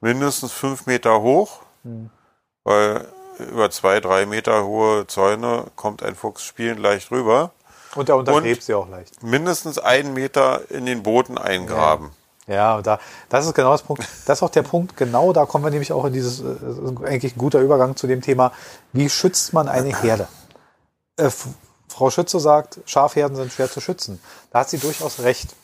[0.00, 2.10] mindestens fünf Meter hoch, Hm.
[2.64, 3.06] Weil
[3.38, 7.50] über zwei, drei Meter hohe Zäune kommt ein Fuchs spielend leicht rüber.
[7.94, 9.22] Und er untergräbt sie auch leicht.
[9.22, 12.10] Mindestens einen Meter in den Boden eingraben.
[12.46, 12.98] Ja, und da,
[13.28, 14.02] das ist genau das Punkt.
[14.26, 17.36] Das ist auch der Punkt, genau da kommen wir nämlich auch in dieses, äh, eigentlich
[17.36, 18.52] ein guter Übergang zu dem Thema,
[18.92, 20.26] wie schützt man eine Herde?
[21.16, 21.30] Äh,
[21.88, 24.20] Frau Schütze sagt, Schafherden sind schwer zu schützen.
[24.50, 25.54] Da hat sie durchaus recht.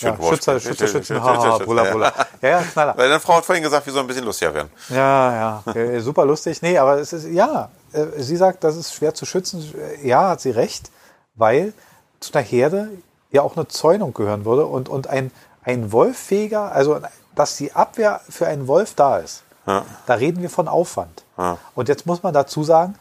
[0.00, 0.44] Ja, Schützenwurst.
[0.44, 2.12] Schütze, Schütze, Schützen, haha, bulla, bulla.
[2.42, 2.96] Ja, ja, knaller.
[2.96, 4.70] Weil deine Frau hat vorhin gesagt, wir sollen ein bisschen lustiger werden.
[4.88, 6.60] Ja, ja, äh, super lustig.
[6.62, 9.72] Nee, aber es ist, ja, äh, sie sagt, das ist schwer zu schützen.
[10.02, 10.90] Ja, hat sie recht,
[11.34, 11.72] weil
[12.20, 12.88] zu einer Herde
[13.30, 15.30] ja auch eine Zäunung gehören würde und, und ein,
[15.62, 16.98] ein Wolffähiger, also
[17.34, 19.84] dass die Abwehr für einen Wolf da ist, Ja.
[20.06, 21.22] da reden wir von Aufwand.
[21.38, 21.58] Ja.
[21.74, 22.96] Und jetzt muss man dazu sagen,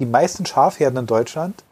[0.00, 1.62] die meisten Schafherden in Deutschland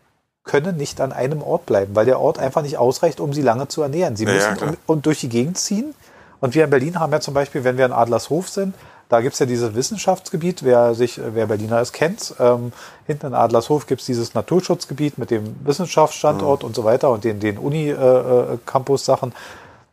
[0.46, 3.68] können nicht an einem Ort bleiben, weil der Ort einfach nicht ausreicht, um sie lange
[3.68, 4.16] zu ernähren.
[4.16, 4.70] Sie Ja, ja, müssen klar.
[4.70, 5.94] um, und durch die Gegend ziehen
[6.40, 8.74] Und wir in Berlin haben ja zum Beispiel, wenn wir in Adlershof sind,
[9.08, 12.34] da gibt's ja dieses Wissenschaftsgebiet, wer sich, wer Berliner es kennt.
[12.40, 12.72] Ähm,
[13.06, 16.68] hinten in Adlershof gibt's dieses Naturschutzgebiet mit dem Wissenschaftsstandort mhm.
[16.68, 19.30] und so weiter und den, den Uni-Campus-Sachen.
[19.30, 19.34] Äh,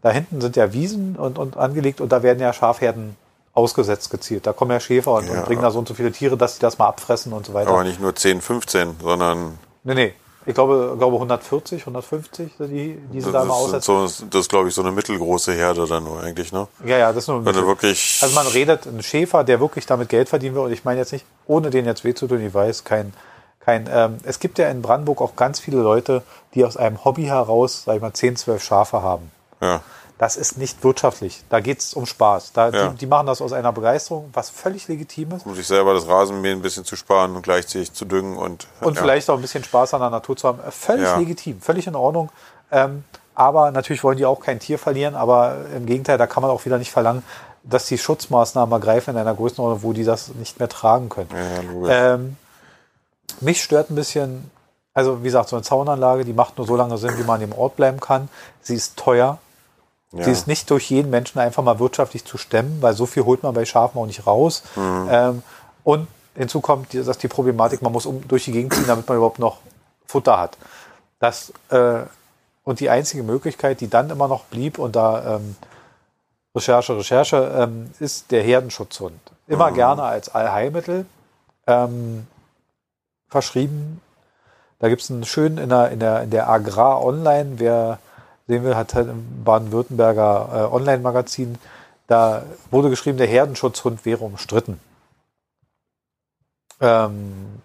[0.01, 3.15] da hinten sind ja Wiesen und, und angelegt und da werden ja Schafherden
[3.53, 4.47] ausgesetzt gezielt.
[4.47, 5.39] Da kommen ja Schäfer und, ja.
[5.39, 7.53] und bringen da so und so viele Tiere, dass sie das mal abfressen und so
[7.53, 7.69] weiter.
[7.69, 9.59] Aber nicht nur 10, 15, sondern.
[9.83, 10.13] Nee, nee.
[10.45, 14.07] Ich glaube, glaube 140, 150, die, die sie da mal aussetzen.
[14.07, 16.67] So, das ist, glaube ich, so eine mittelgroße Herde dann nur eigentlich, ne?
[16.85, 19.85] Ja, ja, das ist nur Wenn du wirklich Also man redet, ein Schäfer, der wirklich
[19.85, 22.45] damit Geld verdienen will, und ich meine jetzt nicht, ohne den jetzt weh zu tun,
[22.45, 23.13] ich weiß, kein,
[23.59, 26.23] kein, ähm, es gibt ja in Brandenburg auch ganz viele Leute,
[26.55, 29.31] die aus einem Hobby heraus, sag ich mal, 10, 12 Schafe haben.
[29.61, 29.81] Ja
[30.23, 31.43] das ist nicht wirtschaftlich.
[31.49, 32.53] Da geht es um Spaß.
[32.53, 32.87] Da, ja.
[32.87, 35.45] die, die, machen das aus einer Begeisterung, was völlig legitim ist.
[35.45, 38.67] Um sich selber das Rasenmähen ein bisschen zu sparen und gleichzeitig zu düngen und.
[38.79, 39.01] Und ja.
[39.01, 40.59] vielleicht auch ein bisschen Spaß an der Natur zu haben.
[40.71, 41.17] Völlig ja.
[41.17, 42.29] legitim, völlig in Ordnung.
[42.71, 43.03] Ähm,
[43.35, 46.63] aber natürlich wollen die auch kein Tier verlieren, aber im Gegenteil, da kann man auch
[46.63, 47.23] wieder nicht verlangen,
[47.63, 51.29] dass die Schutzmaßnahmen ergreifen in einer Größenordnung, wo die das nicht mehr tragen können.
[51.89, 52.37] Ähm,
[53.41, 54.49] mich stört ein bisschen,
[54.93, 57.51] also wie gesagt, so eine Zaunanlage, die macht nur so lange Sinn, wie man im
[57.51, 58.29] Ort bleiben kann.
[58.61, 59.39] Sie ist teuer.
[60.13, 60.25] Ja.
[60.25, 63.41] Sie ist nicht durch jeden Menschen einfach mal wirtschaftlich zu stemmen, weil so viel holt
[63.41, 64.63] man bei Schafen auch nicht raus.
[64.75, 65.07] Mhm.
[65.09, 65.43] Ähm,
[65.83, 69.17] und hinzu kommt, dass die Problematik, man muss um, durch die Gegend ziehen, damit man
[69.17, 69.57] überhaupt noch
[70.05, 70.57] Futter hat.
[71.19, 72.01] Das, äh,
[72.63, 75.55] und die einzige Möglichkeit, die dann immer noch blieb, und da ähm,
[76.55, 79.19] Recherche, Recherche, ähm, ist der Herdenschutzhund.
[79.47, 79.75] Immer mhm.
[79.75, 81.05] gerne als Allheilmittel
[81.65, 82.27] ähm,
[83.29, 83.99] verschrieben.
[84.77, 87.99] Da gibt es einen schönen in der, in der, in der Agrar Online, wer
[88.53, 91.57] sehen wir, hat halt im Baden-Württemberger äh, Online-Magazin,
[92.07, 94.79] da wurde geschrieben, der Herdenschutzhund wäre umstritten.
[96.79, 97.61] Ähm,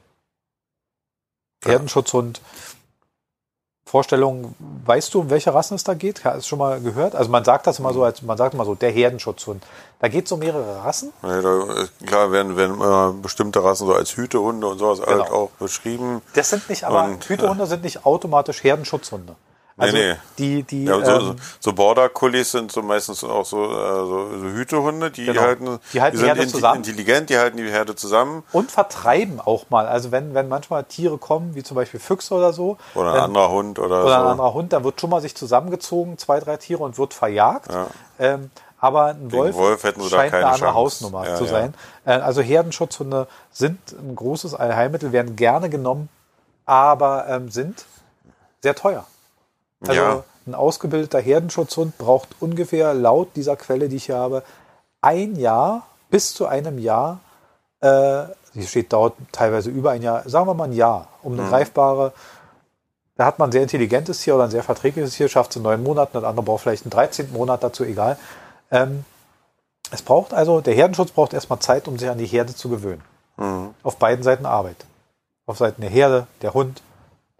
[1.64, 1.72] ja.
[1.72, 2.40] Herdenschutzhund,
[3.84, 6.24] Vorstellung, weißt du, um welche Rassen es da geht?
[6.24, 7.14] Hast du schon mal gehört?
[7.14, 9.62] Also man sagt das immer so, als man sagt immer so, der Herdenschutzhund.
[9.98, 11.12] Da geht es um mehrere Rassen.
[11.22, 15.22] Ja, da, klar werden, werden äh, bestimmte Rassen so als Hütehunde und sowas genau.
[15.22, 16.22] halt auch beschrieben.
[16.34, 19.34] Das sind nicht, aber und, Hütehunde sind nicht automatisch Herdenschutzhunde.
[19.78, 20.18] Also nee, nee.
[20.38, 24.28] Die, die, ja, so, ähm, so Border Collies sind so meistens auch so, äh, so,
[24.38, 25.40] so Hütehunde, die genau.
[25.40, 26.76] halten, die, halten die, die sind zusammen.
[26.78, 28.42] intelligent, die halten die Herde zusammen.
[28.50, 29.86] Und vertreiben auch mal.
[29.86, 32.76] Also wenn, wenn manchmal Tiere kommen, wie zum Beispiel Füchse oder so.
[32.96, 34.24] Oder ein dann, anderer Hund oder, oder so.
[34.24, 37.72] ein anderer Hund, dann wird schon mal sich zusammengezogen, zwei, drei Tiere und wird verjagt.
[37.72, 37.86] Ja.
[38.18, 40.74] Ähm, aber ein Wolf, Wolf scheint eine andere Chance.
[40.74, 41.74] Hausnummer ja, zu sein.
[42.04, 42.16] Ja.
[42.16, 46.08] Äh, also Herdenschutzhunde sind ein großes Allheilmittel, werden gerne genommen,
[46.64, 47.84] aber ähm, sind
[48.62, 49.06] sehr teuer.
[49.80, 50.24] Also ja.
[50.48, 54.42] Ein ausgebildeter Herdenschutzhund braucht ungefähr laut dieser Quelle, die ich hier habe,
[55.02, 57.20] ein Jahr bis zu einem Jahr.
[57.80, 61.42] Äh, hier steht dauert teilweise über ein Jahr, sagen wir mal ein Jahr, um eine
[61.42, 61.50] mhm.
[61.50, 62.12] greifbare.
[63.16, 65.62] Da hat man ein sehr intelligentes Tier oder ein sehr verträgliches Tier, schafft es in
[65.62, 67.30] neun Monaten, das andere braucht vielleicht einen 13.
[67.32, 68.16] Monat dazu, egal.
[68.70, 69.04] Ähm,
[69.90, 73.02] es braucht also, der Herdenschutz braucht erstmal Zeit, um sich an die Herde zu gewöhnen.
[73.36, 73.74] Mhm.
[73.82, 74.86] Auf beiden Seiten Arbeit.
[75.44, 76.82] Auf Seiten der Herde, der Hund,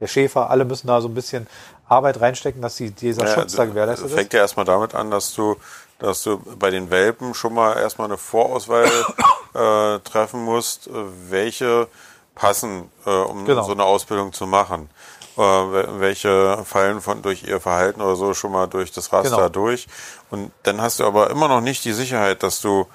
[0.01, 1.47] der Schäfer, alle müssen da so ein bisschen
[1.89, 4.15] Arbeit reinstecken, dass die, dieser ja, Schutz da gewährleistet ist?
[4.15, 5.57] Fängt ja erstmal damit an, dass du,
[5.99, 8.85] dass du bei den Welpen schon mal erstmal eine Vorauswahl
[9.55, 10.89] äh, treffen musst,
[11.29, 11.89] welche
[12.35, 13.65] passen, äh, um genau.
[13.65, 14.89] so eine Ausbildung zu machen.
[15.39, 15.41] Äh,
[16.01, 19.49] welche fallen von durch ihr Verhalten oder so schon mal durch das Raster genau.
[19.49, 19.87] durch.
[20.31, 22.87] Und dann hast du aber immer noch nicht die Sicherheit, dass du,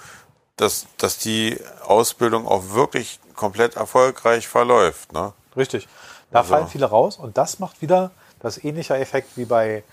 [0.58, 5.14] dass, dass die Ausbildung auch wirklich komplett erfolgreich verläuft.
[5.14, 5.32] Ne?
[5.56, 5.88] Richtig.
[6.32, 6.54] Da also.
[6.54, 8.12] fallen viele raus und das macht wieder
[8.44, 9.84] das ist ähnlicher Effekt wie bei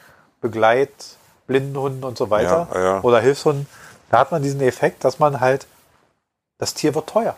[0.42, 0.90] Begleit,
[1.46, 3.00] Blindenhunden und so weiter ja, ja.
[3.00, 3.66] oder Hilfshunden.
[4.10, 5.66] Da hat man diesen Effekt, dass man halt,
[6.58, 7.36] das Tier wird teuer.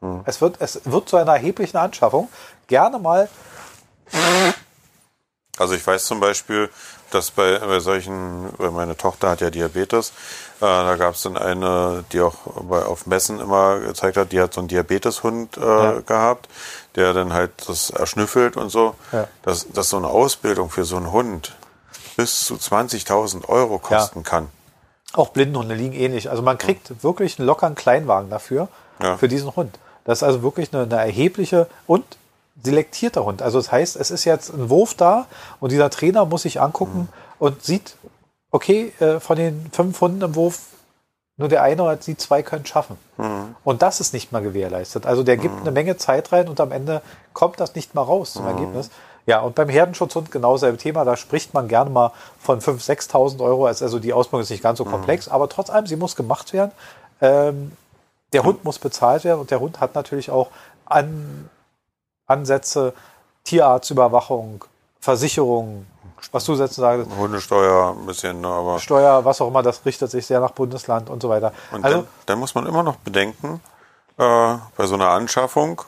[0.00, 0.22] Hm.
[0.24, 2.28] Es, wird, es wird zu einer erheblichen Anschaffung.
[2.66, 3.28] Gerne mal.
[5.58, 6.70] Also ich weiß zum Beispiel,
[7.10, 10.10] dass bei, bei solchen, weil meine Tochter hat ja Diabetes,
[10.60, 14.40] äh, da gab es dann eine, die auch bei, auf Messen immer gezeigt hat, die
[14.40, 16.00] hat so einen Diabeteshund äh, ja.
[16.00, 16.48] gehabt,
[16.96, 18.94] der dann halt das erschnüffelt und so.
[19.12, 19.28] Ja.
[19.42, 21.54] Dass, dass so eine Ausbildung für so einen Hund
[22.16, 24.24] bis zu 20.000 Euro kosten ja.
[24.24, 24.48] kann.
[25.12, 26.30] Auch Blindenhunde liegen ähnlich.
[26.30, 27.02] Also man kriegt ja.
[27.02, 28.68] wirklich einen lockeren Kleinwagen dafür,
[29.18, 29.78] für diesen Hund.
[30.04, 32.04] Das ist also wirklich eine, eine erhebliche und
[32.62, 33.42] selektierter Hund.
[33.42, 35.26] Also das heißt, es ist jetzt ein Wurf da
[35.60, 37.08] und dieser Trainer muss sich angucken mhm.
[37.38, 37.96] und sieht,
[38.50, 40.60] okay, äh, von den fünf Hunden im Wurf,
[41.36, 42.96] nur der eine oder die zwei können schaffen.
[43.16, 43.56] Mhm.
[43.64, 45.06] Und das ist nicht mal gewährleistet.
[45.06, 45.62] Also der gibt mhm.
[45.62, 48.50] eine Menge Zeit rein und am Ende kommt das nicht mal raus zum mhm.
[48.50, 48.90] Ergebnis.
[49.26, 51.04] Ja, und beim Herdenschutzhund genau selbe Thema.
[51.04, 53.66] Da spricht man gerne mal von 5.000, 6.000 Euro.
[53.66, 54.90] Also die Ausbildung ist nicht ganz so mhm.
[54.90, 56.72] komplex, aber trotz allem, sie muss gemacht werden.
[57.20, 57.72] Ähm,
[58.32, 58.44] der.
[58.44, 60.50] Hund muss bezahlt werden und der Hund hat natürlich auch
[60.86, 61.48] an
[62.26, 62.92] Ansätze,
[63.44, 64.64] Tierarztüberwachung,
[65.00, 65.86] Versicherung,
[66.32, 67.08] was du jetzt sagst.
[67.16, 68.78] Hundesteuer ein bisschen, ne, aber.
[68.78, 71.52] Steuer, was auch immer, das richtet sich sehr nach Bundesland und so weiter.
[71.72, 73.60] Und also, dann, dann muss man immer noch bedenken,
[74.18, 75.82] äh, bei so einer Anschaffung,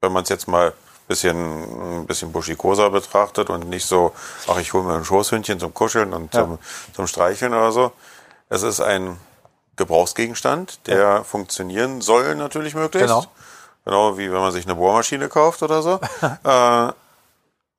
[0.00, 0.72] wenn man es jetzt mal
[1.10, 4.12] bisschen, ein bisschen buschikoser betrachtet und nicht so,
[4.46, 6.42] ach, ich hole mir ein Schoßhündchen zum Kuscheln und ja.
[6.42, 6.58] zum,
[6.94, 7.92] zum Streicheln oder so.
[8.48, 9.18] Es ist ein
[9.74, 11.24] Gebrauchsgegenstand, der ja.
[11.24, 13.08] funktionieren soll natürlich möglichst.
[13.08, 13.24] Genau.
[13.84, 15.98] Genau wie wenn man sich eine Bohrmaschine kauft oder so.
[16.44, 16.92] äh,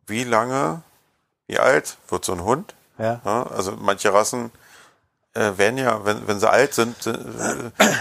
[0.07, 0.81] wie lange,
[1.51, 2.73] wie alt wird so ein Hund?
[2.97, 3.19] Ja.
[3.25, 4.51] ja also manche Rassen
[5.33, 7.13] äh, werden ja, wenn, wenn sie alt sind, äh,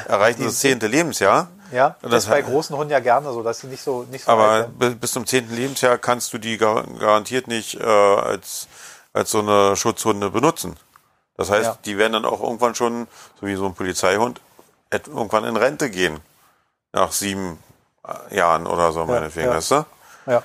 [0.09, 1.49] erreichen das zehnte Lebensjahr.
[1.73, 4.25] Ja, das, das ist bei großen Hunden ja gerne so, dass sie nicht so nicht
[4.25, 8.69] so Aber bis zum zehnten Lebensjahr kannst du die garantiert nicht äh, als,
[9.13, 10.77] als so eine Schutzhunde benutzen.
[11.37, 11.79] Das heißt, ja.
[11.85, 13.09] die werden dann auch irgendwann schon,
[13.41, 14.41] so wie so ein Polizeihund,
[14.91, 16.21] irgendwann in Rente gehen.
[16.93, 17.59] Nach sieben
[18.07, 19.57] äh, Jahren oder so, meinetwegen, ja, ja.
[19.57, 19.85] weißt du?
[20.27, 20.43] Ja.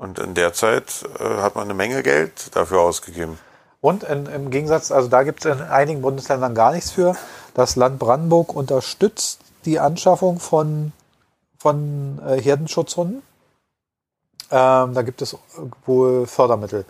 [0.00, 3.38] Und in der Zeit äh, hat man eine Menge Geld dafür ausgegeben.
[3.82, 7.14] Und in, im Gegensatz, also da gibt es in einigen Bundesländern gar nichts für.
[7.52, 10.92] Das Land Brandenburg unterstützt die Anschaffung von,
[11.58, 13.22] von äh, Herdenschutzhunden.
[14.50, 15.36] Ähm, da gibt es
[15.84, 16.86] wohl Fördermittel.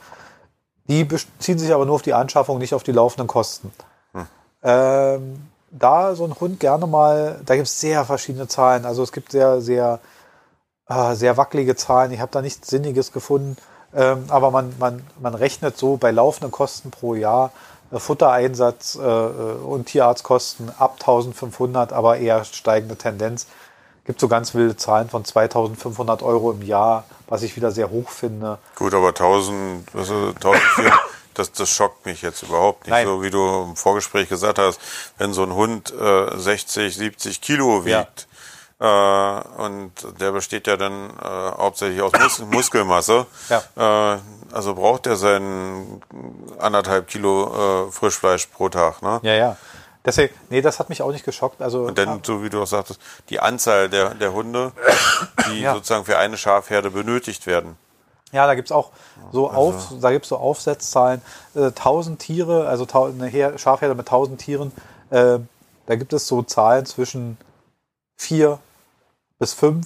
[0.87, 3.73] Die beziehen sich aber nur auf die Anschaffung, nicht auf die laufenden Kosten.
[4.13, 4.27] Hm.
[4.63, 8.85] Ähm, da so ein Hund gerne mal, da gibt es sehr verschiedene Zahlen.
[8.87, 9.99] Also es gibt sehr, sehr,
[10.91, 12.13] äh, sehr wackelige Zahlen.
[12.13, 13.57] Ich habe da nichts Sinniges gefunden.
[13.95, 17.51] Ähm, aber man, man, man rechnet so bei laufenden Kosten pro Jahr
[17.91, 23.47] äh, Futtereinsatz äh, äh und Tierarztkosten ab 1500, aber eher steigende Tendenz.
[24.05, 28.11] Gibt so ganz wilde Zahlen von 2500 Euro im Jahr, was ich wieder sehr hoch
[28.11, 28.59] finde.
[28.77, 30.93] Gut, aber 1000, also 1400,
[31.35, 32.91] das, das schockt mich jetzt überhaupt nicht.
[32.91, 33.07] Nein.
[33.07, 34.81] So wie du im Vorgespräch gesagt hast,
[35.19, 38.27] wenn so ein Hund äh, 60, 70 Kilo wiegt, ja.
[38.81, 44.15] Äh, und der besteht ja dann äh, hauptsächlich aus Mus Muskelmasse, ja.
[44.15, 44.19] äh,
[44.53, 46.03] also braucht er seinen
[46.59, 49.21] anderthalb Kilo Frischfleisch pro Tag, ne?
[49.23, 49.57] Ja, ja.
[50.05, 51.61] Deswegen, nee, das hat mich auch nicht geschockt.
[51.61, 54.73] Also, und dann, so wie du auch sagtest, die Anzahl der, der Hunde,
[55.47, 55.75] die ja.
[55.75, 57.77] sozusagen für eine Schafherde benötigt werden.
[58.33, 58.93] Ja, da gibt's auch
[59.31, 59.61] so also.
[59.61, 61.21] auf, da gibt's so Aufsetzzahlen,
[61.55, 64.73] äh, 1000 Tiere, also eine Her Schafherde mit 1000 Tieren,
[65.11, 65.39] äh,
[65.87, 67.37] da gibt es so Zahlen zwischen
[68.17, 68.59] 4
[69.41, 69.85] bis 5,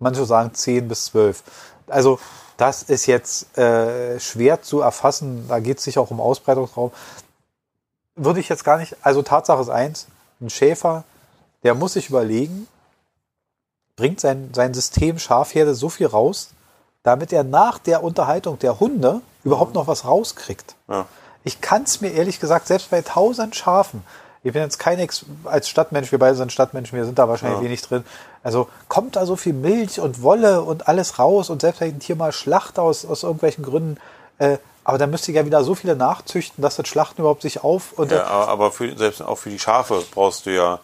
[0.00, 1.44] manche sagen 10 bis 12.
[1.86, 2.18] Also
[2.56, 6.90] das ist jetzt äh, schwer zu erfassen, da geht es sich auch um Ausbreitungsraum.
[8.16, 10.06] Würde ich jetzt gar nicht, also Tatsache ist eins,
[10.40, 11.04] ein Schäfer,
[11.62, 12.66] der muss sich überlegen,
[13.94, 16.50] bringt sein, sein System Schafherde so viel raus,
[17.02, 20.74] damit er nach der Unterhaltung der Hunde überhaupt noch was rauskriegt.
[20.88, 21.06] Ja.
[21.44, 24.02] Ich kann es mir ehrlich gesagt, selbst bei tausend Schafen,
[24.42, 27.58] ich bin jetzt kein Ex als Stadtmensch, wir beide sind Stadtmenschen, wir sind da wahrscheinlich
[27.58, 27.64] ja.
[27.64, 28.04] wenig drin.
[28.42, 31.98] Also kommt da so viel Milch und Wolle und alles raus und selbst wenn ein
[31.98, 33.98] Tier mal schlacht aus, aus irgendwelchen Gründen,
[34.38, 37.64] äh, aber dann müsste ich ja wieder so viele nachzüchten, dass das Schlachten überhaupt sich
[37.64, 40.78] auf und ja, aber für, selbst auch für die Schafe brauchst du ja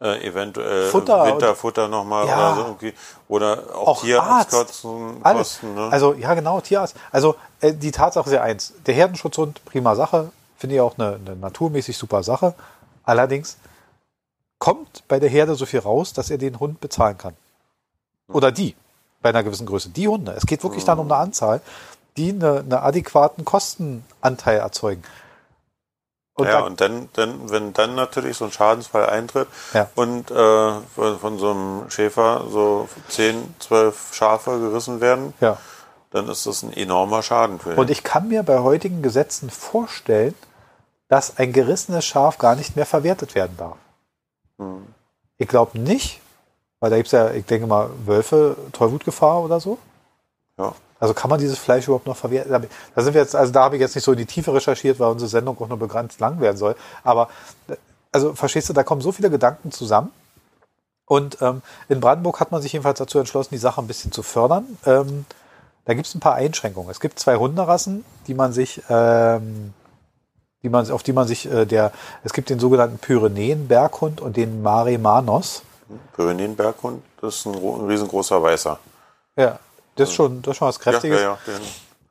[0.00, 2.70] äh, eventuell Futter Winterfutter nochmal ja, oder so.
[2.72, 2.94] Okay.
[3.28, 5.22] Oder auch, auch Tierarztkosten.
[5.22, 5.88] Kosten, ne?
[5.90, 6.96] Also ja, genau, Tierarzt.
[7.10, 8.74] Also äh, die Tatsache ist ja eins.
[8.86, 10.30] Der Herdenschutzhund, prima Sache.
[10.58, 12.54] Finde ich auch eine, eine naturmäßig super Sache.
[13.04, 13.58] Allerdings
[14.58, 17.36] kommt bei der Herde so viel raus, dass er den Hund bezahlen kann.
[18.28, 18.74] Oder die,
[19.20, 19.90] bei einer gewissen Größe.
[19.90, 20.32] Die Hunde.
[20.32, 21.60] Es geht wirklich dann um eine Anzahl,
[22.16, 25.02] die eine, einen adäquaten Kostenanteil erzeugen.
[26.36, 29.88] Und ja, und dann, dann, wenn dann natürlich so ein Schadensfall eintritt ja.
[29.94, 30.34] und äh,
[30.94, 35.58] von, von, so einem Schäfer so 10, 12 Schafe gerissen werden, ja.
[36.10, 37.78] dann ist das ein enormer Schaden für ihn.
[37.78, 40.34] Und ich kann mir bei heutigen Gesetzen vorstellen,
[41.08, 43.76] dass ein gerissenes Schaf gar nicht mehr verwertet werden darf.
[44.58, 44.86] Hm.
[45.36, 46.20] Ich glaube nicht,
[46.80, 49.78] weil da gibt es ja, ich denke mal, Wölfe, Tollwutgefahr oder so.
[50.58, 50.74] Ja.
[51.00, 52.68] Also kann man dieses Fleisch überhaupt noch verwerten?
[52.94, 55.00] Da sind wir jetzt, also da habe ich jetzt nicht so in die Tiefe recherchiert,
[55.00, 56.76] weil unsere Sendung auch nur begrenzt lang werden soll.
[57.02, 57.28] Aber
[58.12, 60.12] also verstehst du, da kommen so viele Gedanken zusammen.
[61.06, 64.22] Und ähm, in Brandenburg hat man sich jedenfalls dazu entschlossen, die Sache ein bisschen zu
[64.22, 64.78] fördern.
[64.86, 65.26] Ähm,
[65.84, 66.90] da gibt es ein paar Einschränkungen.
[66.90, 69.74] Es gibt zwei Hunderassen, die man sich, ähm,
[70.64, 71.92] die man, auf die man sich äh, der,
[72.24, 75.62] es gibt den sogenannten Pyrenäen-Berghund und den Mare Manos.
[76.16, 78.78] Pyrenäen-Berghund, das ist ein, ein riesengroßer Weißer.
[79.36, 79.58] Ja,
[79.94, 81.20] das ist schon, das ist schon was Kräftiges.
[81.20, 81.60] Ja, ja, ja.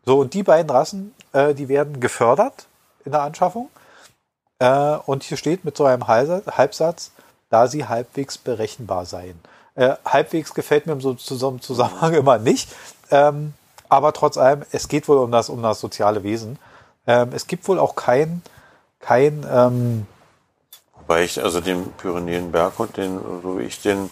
[0.06, 2.68] So, und die beiden Rassen, äh, die werden gefördert
[3.04, 3.70] in der Anschaffung.
[4.60, 7.12] Äh, und hier steht mit so einem Halbsatz,
[7.50, 9.40] da sie halbwegs berechenbar seien.
[9.76, 12.70] Äh, halbwegs gefällt mir im so Zusammenhang immer nicht.
[13.10, 13.54] Ähm,
[13.90, 16.60] aber trotz allem, es geht wohl um das, um das soziale Wesen.
[17.08, 18.42] Ähm, es gibt wohl auch kein,
[19.00, 20.08] kein ähm,
[20.96, 24.10] Wobei ich also den Pyrenäenberghund, den, so wie ich den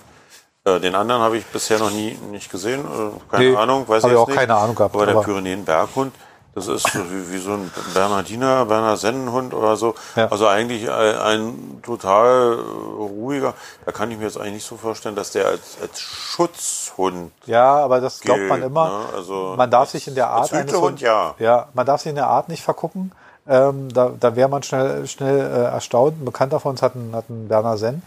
[0.65, 2.81] äh, den anderen habe ich bisher noch nie nicht gesehen.
[2.81, 4.37] Äh, keine nee, Ahnung, weiß ich auch nicht.
[4.37, 4.93] keine Ahnung gehabt.
[4.93, 6.13] Aber der Pyrenäen-Berghund,
[6.53, 9.95] Das ist wie, wie so ein Bernardiner, Berner Sennenhund oder so.
[10.15, 10.27] Ja.
[10.27, 13.53] Also eigentlich ein, ein, total ruhiger.
[13.85, 17.31] Da kann ich mir jetzt eigentlich nicht so vorstellen, dass der als, als Schutzhund.
[17.45, 18.89] Ja, aber das glaubt gilt, man immer.
[18.89, 19.05] Ne?
[19.15, 21.35] Also man darf sich in der Art als Hütehund, ja.
[21.39, 23.11] Ja, man darf sich in der Art nicht vergucken.
[23.47, 26.21] Ähm, da da wäre man schnell schnell äh, erstaunt.
[26.21, 28.01] Ein Bekannter von uns hat einen, hat einen Berner Senn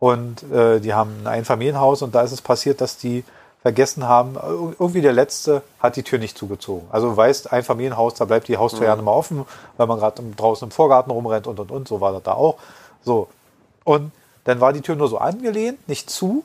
[0.00, 3.24] und äh, die haben ein Einfamilienhaus und da ist es passiert, dass die
[3.64, 4.36] vergessen haben,
[4.78, 6.86] irgendwie der letzte hat die Tür nicht zugezogen.
[6.92, 8.86] Also weißt, ein Familienhaus, da bleibt die Haustür mhm.
[8.86, 9.46] ja nicht mal offen,
[9.78, 12.58] weil man gerade draußen im Vorgarten rumrennt und und und, so war das da auch.
[13.02, 13.28] So.
[13.84, 14.12] Und
[14.44, 16.44] dann war die Tür nur so angelehnt, nicht zu.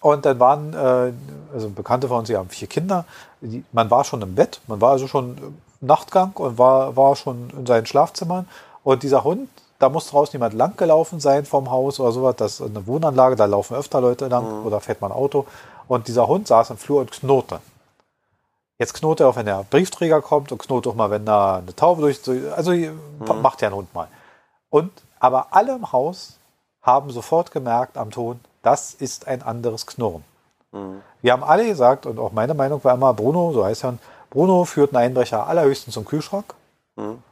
[0.00, 1.12] Und dann waren, äh,
[1.54, 3.04] also Bekannte von uns, die haben vier Kinder,
[3.40, 7.14] die, man war schon im Bett, man war also schon im Nachtgang und war, war
[7.14, 8.48] schon in seinen Schlafzimmern.
[8.82, 12.62] Und dieser Hund, da muss draußen jemand langgelaufen sein vom Haus oder sowas, das ist
[12.62, 14.66] eine Wohnanlage, da laufen öfter Leute lang mhm.
[14.66, 15.46] oder fährt man Auto.
[15.92, 17.60] Und dieser Hund saß im Flur und knurrte.
[18.78, 21.76] Jetzt knurrt er auch, wenn der Briefträger kommt und knurrt auch mal, wenn da eine
[21.76, 22.18] Taube durch.
[22.56, 22.96] Also mhm.
[23.42, 24.08] macht ja ein Hund mal.
[24.70, 26.38] Und aber alle im Haus
[26.80, 30.24] haben sofort gemerkt am Ton, das ist ein anderes Knurren.
[30.72, 31.02] Mhm.
[31.20, 33.98] Wir haben alle gesagt, und auch meine Meinung war immer, Bruno, so heißt er,
[34.30, 36.54] Bruno führt einen Einbrecher allerhöchstens zum Kühlschrank.
[36.96, 37.22] Mhm.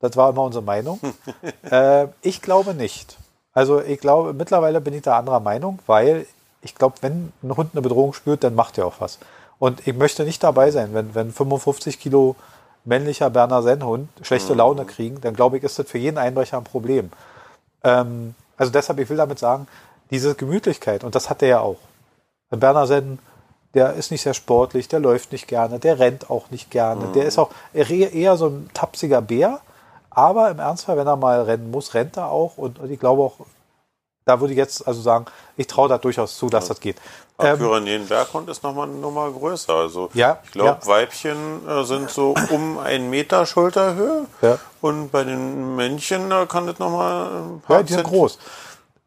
[0.00, 0.98] Das war immer unsere Meinung.
[1.70, 3.16] äh, ich glaube nicht.
[3.52, 6.26] Also ich glaube, mittlerweile bin ich da anderer Meinung, weil
[6.62, 9.18] ich glaube, wenn ein Hund eine Bedrohung spürt, dann macht er auch was.
[9.58, 12.36] Und ich möchte nicht dabei sein, wenn, wenn 55 Kilo
[12.84, 14.58] männlicher Berner Sennhund schlechte mhm.
[14.58, 17.10] Laune kriegen, dann glaube ich, ist das für jeden Einbrecher ein Problem.
[17.84, 19.66] Ähm, also deshalb, ich will damit sagen,
[20.10, 21.78] diese Gemütlichkeit, und das hat der ja auch.
[22.50, 23.18] Ein Berner Senn,
[23.74, 27.12] der ist nicht sehr sportlich, der läuft nicht gerne, der rennt auch nicht gerne, mhm.
[27.12, 29.60] der ist auch eher so ein tapsiger Bär,
[30.10, 33.22] aber im Ernstfall, wenn er mal rennen muss, rennt er auch und, und ich glaube
[33.22, 33.34] auch,
[34.28, 35.24] da würde ich jetzt also sagen,
[35.56, 36.68] ich traue da durchaus zu, dass ja.
[36.68, 36.96] das geht.
[37.38, 39.72] Ähm, Pyrenäen-Berghund ist nochmal eine Nummer größer.
[39.72, 40.86] Also ja, ich glaube, ja.
[40.86, 44.58] Weibchen äh, sind so um einen Meter Schulterhöhe ja.
[44.82, 48.38] und bei den Männchen äh, kann das nochmal ein paar Ja, die sind groß.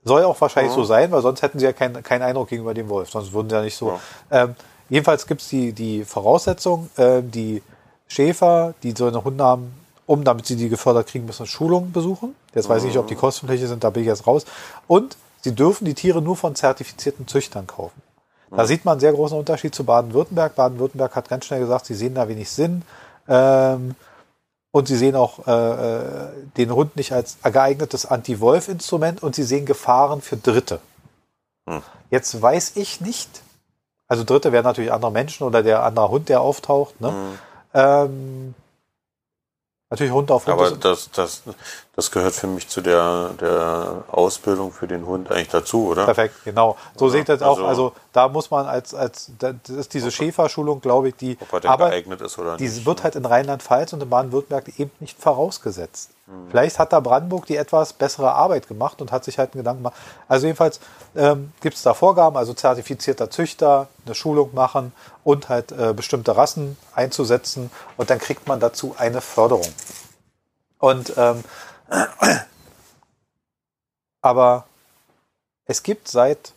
[0.04, 2.90] Soll auch wahrscheinlich so sein, weil sonst hätten sie ja keinen keinen Eindruck gegenüber dem
[2.90, 3.12] Wolf.
[3.12, 4.00] Sonst würden sie ja nicht so.
[4.32, 4.56] Ähm,
[4.90, 7.62] jedenfalls gibt es die, die Voraussetzung, äh, die
[8.08, 9.81] Schäfer, die so eine Hunde haben,
[10.12, 12.36] um, damit sie die gefördert kriegen, müssen Schulungen besuchen.
[12.54, 14.46] Jetzt weiß ich nicht, ob die kostenpflichtig sind, da bin ich jetzt raus.
[14.88, 18.02] Und sie dürfen die Tiere nur von zertifizierten Züchtern kaufen.
[18.54, 20.56] Da sieht man einen sehr großen Unterschied zu Baden-Württemberg.
[20.56, 22.82] Baden-Württemberg hat ganz schnell gesagt, sie sehen da wenig Sinn.
[23.30, 23.96] Ähm,
[24.72, 29.66] und sie sehen auch äh, äh den Hund nicht als geeignetes Anti-Wolf-Instrument und sie sehen
[29.66, 30.82] Gefahren für Dritte.
[31.66, 31.82] Hm.
[32.10, 33.42] Jetzt weiß ich nicht,
[34.10, 37.00] also Dritte wären natürlich andere Menschen oder der andere Hund, der auftaucht.
[37.00, 37.08] Ne?
[37.08, 37.40] Hm.
[37.74, 38.56] Ähm,
[39.92, 40.54] Natürlich Hund auf Hund.
[40.54, 41.44] Aber das, das,
[41.98, 46.06] das gehört für mich zu der, der Ausbildung für den Hund eigentlich dazu, oder?
[46.06, 46.78] Perfekt, genau.
[46.96, 47.12] So oder?
[47.12, 47.58] sehe ich das auch.
[47.58, 51.52] Also, also da muss man als, als das ist diese Schäferschulung, glaube ich, die ob
[51.52, 52.62] er denn aber geeignet ist oder nicht.
[52.62, 56.12] Die wird halt in Rheinland-Pfalz und in Baden-Württemberg eben nicht vorausgesetzt.
[56.32, 56.48] Hm.
[56.50, 59.84] Vielleicht hat da Brandenburg die etwas bessere Arbeit gemacht und hat sich halt einen Gedanken
[59.84, 59.98] gemacht.
[60.28, 60.80] Also jedenfalls
[61.16, 66.36] ähm, gibt es da Vorgaben, also zertifizierter Züchter, eine Schulung machen und halt äh, bestimmte
[66.36, 69.68] Rassen einzusetzen und dann kriegt man dazu eine Förderung.
[70.80, 71.44] Und ähm,
[74.22, 74.66] aber
[75.66, 76.54] es gibt seit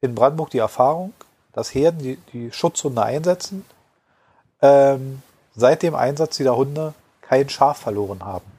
[0.00, 1.12] in Brandenburg die Erfahrung,
[1.52, 3.64] dass Herden die, die Schutzhunde einsetzen,
[4.60, 5.22] ähm,
[5.54, 8.53] seit dem Einsatz dieser Hunde kein Schaf verloren haben.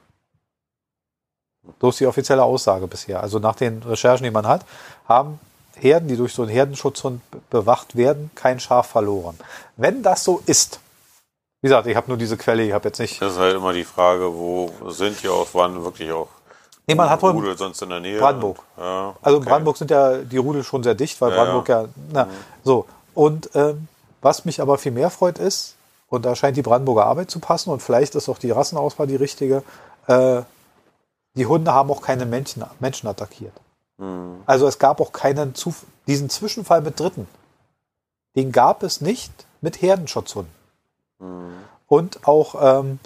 [1.80, 3.22] So ist die offizielle Aussage bisher.
[3.22, 4.62] Also nach den Recherchen, die man hat,
[5.08, 5.40] haben
[5.74, 9.38] Herden, die durch so einen Herdenschutzhund bewacht werden, kein Schaf verloren.
[9.76, 10.80] Wenn das so ist,
[11.60, 13.20] wie gesagt, ich habe nur diese Quelle, ich habe jetzt nicht.
[13.20, 16.28] Das ist halt immer die Frage, wo sind die auch, wann wirklich auch
[16.88, 18.18] Nee, man hat wohl Rudel sonst in der Nähe.
[18.18, 18.58] Brandenburg.
[18.76, 19.18] Ja, okay.
[19.22, 22.24] Also in Brandenburg sind ja die Rudel schon sehr dicht, weil ja, Brandenburg ja, na,
[22.26, 22.30] mhm.
[22.62, 22.86] so.
[23.12, 23.88] Und ähm,
[24.22, 25.74] was mich aber viel mehr freut ist,
[26.08, 29.16] und da scheint die Brandenburger Arbeit zu passen und vielleicht ist auch die Rassenauswahl die
[29.16, 29.64] richtige,
[30.06, 30.42] äh,
[31.36, 33.52] die Hunde haben auch keine Menschen, Menschen attackiert.
[33.98, 34.42] Mhm.
[34.46, 35.54] Also es gab auch keinen
[36.06, 37.28] diesen Zwischenfall mit Dritten.
[38.34, 40.52] Den gab es nicht mit Herdenschutzhunden.
[41.18, 41.52] Mhm.
[41.88, 42.98] Und auch ähm,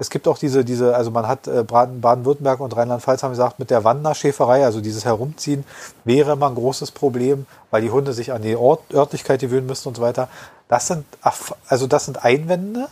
[0.00, 3.68] es gibt auch diese, diese, also man hat äh, Baden-Württemberg und Rheinland-Pfalz haben gesagt, mit
[3.68, 5.62] der Wanderschäferei, also dieses Herumziehen,
[6.04, 9.88] wäre immer ein großes Problem, weil die Hunde sich an die Ort, Örtlichkeit gewöhnen müssen
[9.88, 10.30] und so weiter.
[10.68, 11.04] Das sind,
[11.68, 12.88] also das sind Einwände,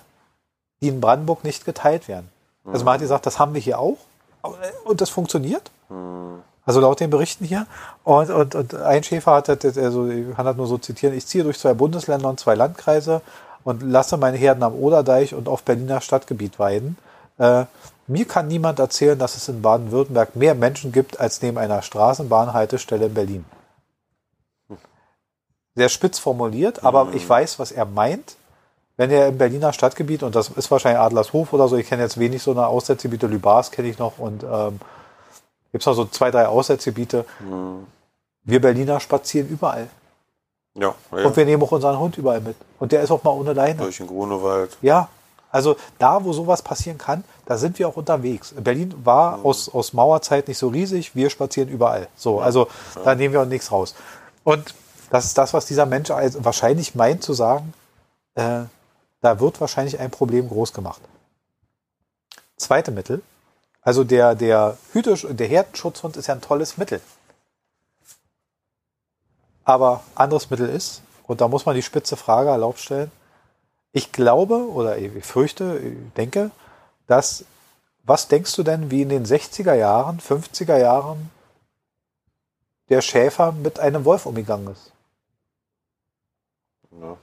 [0.82, 2.28] die in Brandenburg nicht geteilt werden.
[2.72, 3.98] Also man hat gesagt, das haben wir hier auch
[4.84, 5.70] und das funktioniert.
[6.64, 7.66] Also laut den Berichten hier.
[8.04, 11.44] Und, und, und ein Schäfer hat, also ich kann das nur so zitieren, ich ziehe
[11.44, 13.22] durch zwei Bundesländer und zwei Landkreise
[13.64, 16.96] und lasse meine Herden am Oderdeich und auf Berliner Stadtgebiet weiden.
[17.38, 17.64] Äh,
[18.06, 23.06] mir kann niemand erzählen, dass es in Baden-Württemberg mehr Menschen gibt als neben einer Straßenbahnhaltestelle
[23.06, 23.44] in Berlin.
[25.74, 27.16] Sehr spitz formuliert, aber mhm.
[27.16, 28.36] ich weiß, was er meint.
[28.98, 32.18] Wenn ihr im Berliner Stadtgebiet, und das ist wahrscheinlich Adlershof oder so, ich kenne jetzt
[32.18, 34.80] wenig so eine Aussetzgebiete, Lübars kenne ich noch und ähm,
[35.70, 37.24] gibt es noch so zwei, drei Aussetzgebiete.
[37.38, 37.86] Mhm.
[38.42, 39.88] Wir Berliner spazieren überall.
[40.74, 42.56] Ja, ja, Und wir nehmen auch unseren Hund überall mit.
[42.80, 43.76] Und der ist auch mal ohne Leine.
[43.76, 44.76] Durch den Grunewald.
[44.82, 45.08] Ja.
[45.50, 48.52] Also da, wo sowas passieren kann, da sind wir auch unterwegs.
[48.58, 49.46] Berlin war mhm.
[49.46, 52.08] aus, aus Mauerzeit nicht so riesig, wir spazieren überall.
[52.16, 53.02] So, also ja.
[53.04, 53.94] da nehmen wir auch nichts raus.
[54.42, 54.74] Und
[55.10, 57.72] das ist das, was dieser Mensch wahrscheinlich meint zu sagen,
[58.34, 58.62] äh,
[59.20, 61.02] da wird wahrscheinlich ein Problem groß gemacht.
[62.56, 63.22] Zweite Mittel,
[63.82, 67.00] also der, der, Hütisch, der Herdenschutzhund ist ja ein tolles Mittel.
[69.64, 73.10] Aber anderes Mittel ist, und da muss man die spitze Frage erlaubt stellen,
[73.92, 76.50] ich glaube oder ich fürchte, ich denke,
[77.06, 77.44] dass,
[78.04, 81.30] was denkst du denn, wie in den 60er Jahren, 50er Jahren
[82.88, 84.92] der Schäfer mit einem Wolf umgegangen ist?
[86.90, 87.16] Ja.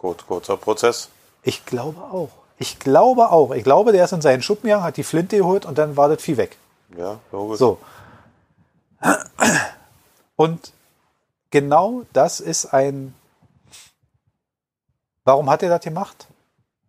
[0.00, 1.10] Gut, kurzer Prozess.
[1.42, 2.30] Ich glaube auch.
[2.58, 3.50] Ich glaube auch.
[3.50, 6.08] Ich glaube, der ist in seinen Schuppen gegangen, hat die Flinte geholt und dann war
[6.08, 6.56] das Vieh weg.
[6.96, 7.58] Ja, logisch.
[7.58, 7.78] So.
[10.36, 10.72] Und
[11.50, 13.14] genau das ist ein.
[15.24, 16.28] Warum hat er das gemacht?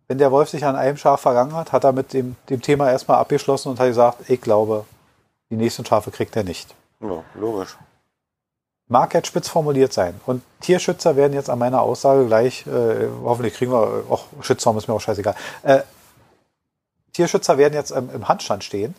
[0.08, 2.90] Wenn der Wolf sich an einem Schaf vergangen hat, hat er mit dem, dem Thema
[2.90, 4.86] erstmal abgeschlossen und hat gesagt, ich glaube,
[5.50, 6.74] die nächsten Schafe kriegt er nicht.
[7.00, 7.76] Ja, logisch
[8.92, 10.20] mag jetzt spitz formuliert sein.
[10.26, 14.86] Und Tierschützer werden jetzt an meiner Aussage gleich, äh, hoffentlich kriegen wir, auch Shitstorm ist
[14.86, 15.34] mir auch scheißegal.
[15.62, 15.80] Äh,
[17.12, 18.94] Tierschützer werden jetzt ähm, im Handstand stehen,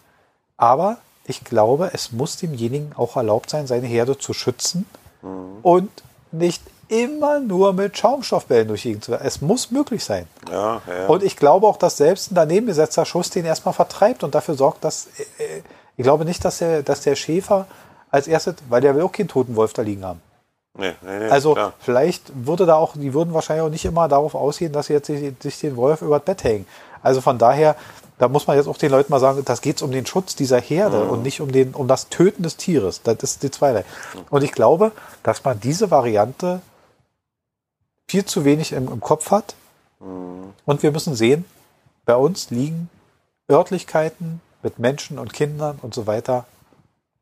[0.57, 4.85] aber ich glaube, es muss demjenigen auch erlaubt sein, seine Herde zu schützen
[5.21, 5.59] mhm.
[5.61, 5.89] und
[6.31, 9.25] nicht immer nur mit Schaumstoffbällen durch die Gegend zu werden.
[9.25, 10.27] Es muss möglich sein.
[10.51, 11.07] Ja, ja.
[11.07, 14.55] Und ich glaube auch, dass selbst ein daneben gesetzter Schuss den erstmal vertreibt und dafür
[14.55, 15.61] sorgt, dass äh,
[15.95, 17.67] ich glaube nicht, dass der, dass der Schäfer
[18.13, 20.21] als erstes, weil der will auch keinen toten Wolf da liegen haben.
[20.77, 21.73] Nee, nee, nee, also klar.
[21.79, 25.07] vielleicht würde da auch, die würden wahrscheinlich auch nicht immer darauf ausgehen, dass sie jetzt
[25.07, 26.67] sich, sich den Wolf über das Bett hängen.
[27.01, 27.75] Also von daher,
[28.19, 30.59] da muss man jetzt auch den Leuten mal sagen, das geht um den Schutz dieser
[30.59, 31.09] Herde mhm.
[31.09, 33.01] und nicht um, den, um das Töten des Tieres.
[33.01, 33.83] Das ist die zweite.
[34.29, 34.91] Und ich glaube,
[35.23, 36.61] dass man diese Variante
[38.07, 39.55] viel zu wenig im, im Kopf hat.
[39.99, 40.53] Mhm.
[40.65, 41.45] Und wir müssen sehen,
[42.05, 42.89] bei uns liegen
[43.49, 46.45] Örtlichkeiten mit Menschen und Kindern und so weiter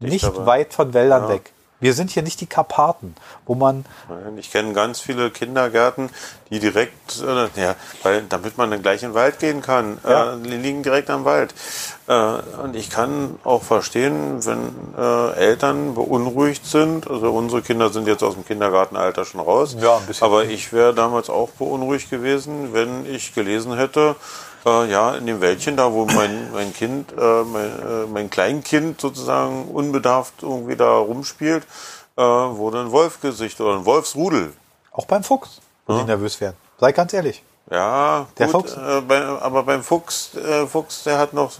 [0.02, 1.30] nicht aber, weit von Wäldern ja.
[1.30, 1.52] weg.
[1.82, 3.16] Wir sind hier nicht die Karpaten,
[3.48, 3.86] wo man.
[4.38, 6.12] Ich kenne ganz viele Kindergärten,
[6.52, 10.36] die direkt, äh, ja, weil, damit man dann gleich in den Wald gehen kann, ja.
[10.36, 11.56] äh, die liegen direkt am Wald.
[12.08, 12.14] Äh,
[12.64, 17.10] und ich kann auch verstehen, wenn äh, Eltern beunruhigt sind.
[17.10, 19.76] Also unsere Kinder sind jetzt aus dem Kindergartenalter schon raus.
[19.80, 20.24] Ja, ein bisschen.
[20.24, 24.16] Aber ich wäre damals auch beunruhigt gewesen, wenn ich gelesen hätte,
[24.66, 29.02] äh, ja, in dem Wäldchen da, wo mein, mein Kind, äh, mein, äh, mein Kleinkind
[29.02, 31.64] sozusagen unbedarft irgendwie da rumspielt,
[32.18, 34.54] äh, wurde ein Wolfgesicht oder ein Wolfsrudel.
[34.92, 36.00] Auch beim Fuchs, wo ja.
[36.00, 36.58] sie nervös werden.
[36.80, 37.44] Sei ganz ehrlich.
[37.70, 38.74] Ja, der gut, Fuchs.
[38.74, 41.54] Äh, bei, aber beim Fuchs, äh, Fuchs, der hat noch,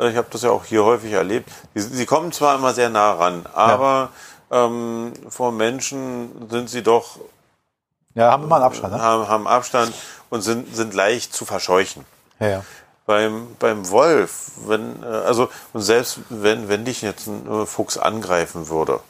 [0.00, 1.48] äh, ich habe das ja auch hier häufig erlebt.
[1.74, 4.10] Sie, sie kommen zwar immer sehr nah ran, aber
[4.50, 4.66] ja.
[4.66, 7.18] ähm, vor Menschen sind sie doch.
[8.14, 8.92] Ja, haben immer einen Abstand.
[8.92, 9.00] Ne?
[9.00, 9.94] Haben, haben Abstand
[10.30, 12.04] und sind, sind leicht zu verscheuchen.
[12.42, 12.64] Ja.
[13.06, 17.98] Beim, beim Wolf, wenn, äh, also, und selbst wenn, wenn dich jetzt ein äh, Fuchs
[17.98, 19.00] angreifen würde,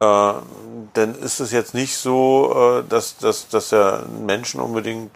[0.00, 0.32] äh,
[0.92, 5.12] dann ist es jetzt nicht so, äh, dass, dass, dass er einen Menschen unbedingt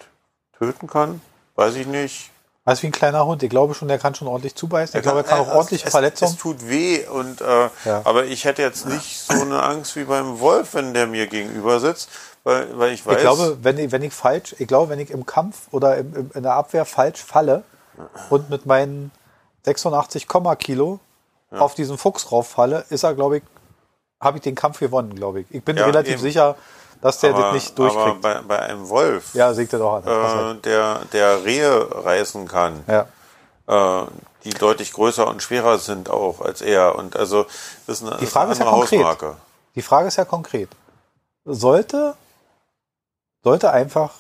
[0.58, 1.20] töten kann.
[1.56, 2.30] Weiß ich nicht.
[2.64, 3.42] Also wie ein kleiner Hund.
[3.42, 4.96] Ich glaube schon, der kann schon ordentlich zubeißen.
[4.96, 6.32] Ich glaube, er kann auch ordentlich es, Verletzungen.
[6.32, 7.06] Es tut weh.
[7.06, 8.02] Und, äh, ja.
[8.04, 11.80] Aber ich hätte jetzt nicht so eine Angst wie beim Wolf, wenn der mir gegenüber
[11.80, 12.10] sitzt.
[12.44, 13.16] Weil, weil ich weiß.
[13.16, 16.14] Ich glaube, wenn ich, wenn ich falsch, ich glaube, wenn ich im Kampf oder im,
[16.14, 17.64] im, in der Abwehr falsch falle
[18.30, 19.10] und mit meinen
[19.64, 20.26] 86,
[20.58, 21.00] Kilo
[21.50, 21.58] ja.
[21.58, 23.42] auf diesen Fuchs rauffalle, ist er, glaube ich,
[24.20, 25.46] habe ich den Kampf gewonnen, glaube ich.
[25.50, 26.22] Ich bin ja, relativ eben.
[26.22, 26.56] sicher,
[27.00, 28.06] dass der aber, das nicht durchkriegt.
[28.06, 30.56] Aber bei, bei einem Wolf, ja, sieht er doch an.
[30.56, 34.02] Äh, der, der Rehe reißen kann, ja.
[34.02, 34.06] äh,
[34.44, 36.96] die deutlich größer und schwerer sind auch als er.
[36.96, 37.44] Und also
[37.86, 39.00] das ist eine, die Frage ist, ja konkret.
[39.00, 39.36] Hausmarke.
[39.74, 40.68] Die Frage ist ja konkret.
[41.44, 42.14] Sollte
[43.42, 44.14] sollte einfach,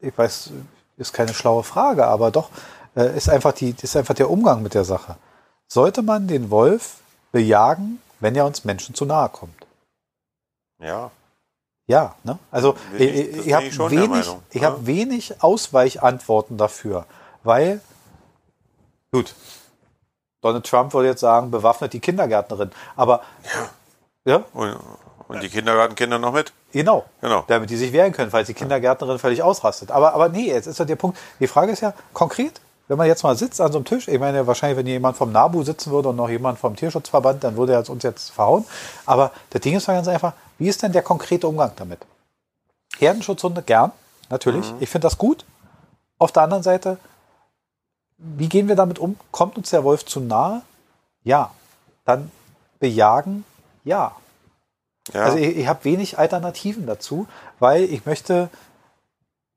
[0.00, 0.50] ich weiß,
[0.96, 2.50] ist keine schlaue Frage, aber doch,
[2.96, 5.16] äh, ist einfach die, ist einfach der Umgang mit der Sache.
[5.66, 6.98] Sollte man den Wolf
[7.32, 9.66] bejagen, wenn er uns Menschen zu nahe kommt?
[10.78, 11.10] Ja.
[11.86, 12.38] Ja, ne?
[12.50, 14.68] Also ich, ich, ich habe wenig, ich ja?
[14.68, 17.04] habe wenig Ausweichantworten dafür,
[17.42, 17.82] weil
[19.12, 19.34] gut,
[20.40, 23.22] Donald Trump würde jetzt sagen, bewaffnet die Kindergärtnerin, aber
[24.24, 24.78] ja, ja?
[25.36, 26.52] Und, die Kindergartenkinder noch mit?
[26.72, 27.04] Genau.
[27.20, 27.44] genau.
[27.46, 29.90] Damit die sich wehren können, falls die Kindergärtnerin völlig ausrastet.
[29.90, 31.18] Aber, aber nee, jetzt ist ja der Punkt.
[31.40, 34.18] Die Frage ist ja konkret, wenn man jetzt mal sitzt an so einem Tisch, ich
[34.18, 37.72] meine, wahrscheinlich, wenn jemand vom NABU sitzen würde und noch jemand vom Tierschutzverband, dann würde
[37.72, 38.64] er uns jetzt verhauen.
[39.06, 42.00] Aber das Ding ist mal ganz einfach, wie ist denn der konkrete Umgang damit?
[42.98, 43.92] Herdenschutzhunde gern,
[44.28, 44.70] natürlich.
[44.70, 44.76] Mhm.
[44.80, 45.44] Ich finde das gut.
[46.18, 46.98] Auf der anderen Seite,
[48.18, 49.16] wie gehen wir damit um?
[49.30, 50.62] Kommt uns der Wolf zu nahe?
[51.22, 51.50] Ja.
[52.04, 52.30] Dann
[52.78, 53.44] bejagen?
[53.84, 54.14] Ja.
[55.12, 55.24] Ja.
[55.24, 57.26] Also ich, ich habe wenig Alternativen dazu,
[57.58, 58.48] weil ich möchte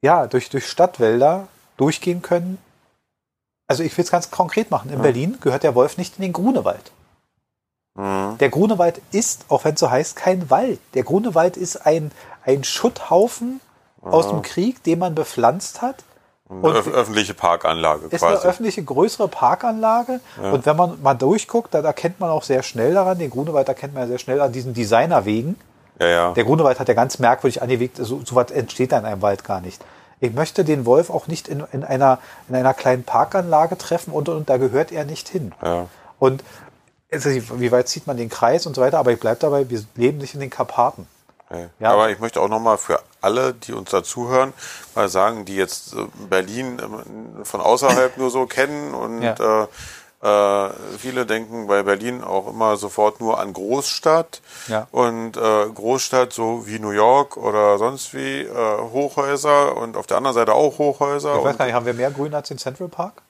[0.01, 2.57] ja durch, durch Stadtwälder durchgehen können.
[3.67, 4.89] Also ich will es ganz konkret machen.
[4.89, 5.01] In ja.
[5.01, 6.91] Berlin gehört der Wolf nicht in den Grunewald.
[7.95, 8.37] Mhm.
[8.39, 10.79] Der Grunewald ist, auch wenn es so heißt, kein Wald.
[10.93, 12.11] Der Grunewald ist ein,
[12.43, 13.59] ein Schutthaufen
[14.01, 14.11] mhm.
[14.11, 16.03] aus dem Krieg, den man bepflanzt hat.
[16.49, 18.33] Und Öf öffentliche Parkanlage ist quasi.
[18.33, 20.21] Ist eine öffentliche größere Parkanlage.
[20.41, 20.51] Ja.
[20.51, 23.93] Und wenn man mal durchguckt, dann erkennt man auch sehr schnell daran, den Grunewald erkennt
[23.93, 25.57] man ja sehr schnell an diesen Designerwegen.
[25.99, 26.33] Ja, ja.
[26.33, 29.43] Der Grunewald hat ja ganz merkwürdig angelegt, so, so was entsteht da in einem Wald
[29.43, 29.83] gar nicht.
[30.19, 34.29] Ich möchte den Wolf auch nicht in, in, einer, in einer kleinen Parkanlage treffen und,
[34.29, 35.53] und da gehört er nicht hin.
[35.61, 35.87] Ja.
[36.17, 36.43] Und
[37.11, 39.81] also, wie weit zieht man den Kreis und so weiter, aber ich bleibe dabei, wir
[39.95, 41.07] leben nicht in den Karpaten.
[41.49, 41.69] Okay.
[41.79, 41.91] Ja.
[41.93, 44.53] Aber ich möchte auch nochmal für alle, die uns dazuhören,
[44.95, 49.63] mal sagen, die jetzt äh, Berlin ähm, von außerhalb nur so kennen und ja.
[49.63, 49.67] äh,
[50.19, 54.87] äh, viele denken bei Berlin auch immer sofort nur an Großstadt ja.
[54.91, 60.17] und äh, Großstadt so wie New York oder sonst wie äh, Hochhäuser und auf der
[60.17, 61.37] anderen Seite auch Hochhäuser.
[61.37, 63.21] Ich weiß gar nicht, haben wir mehr Grün als den Central Park?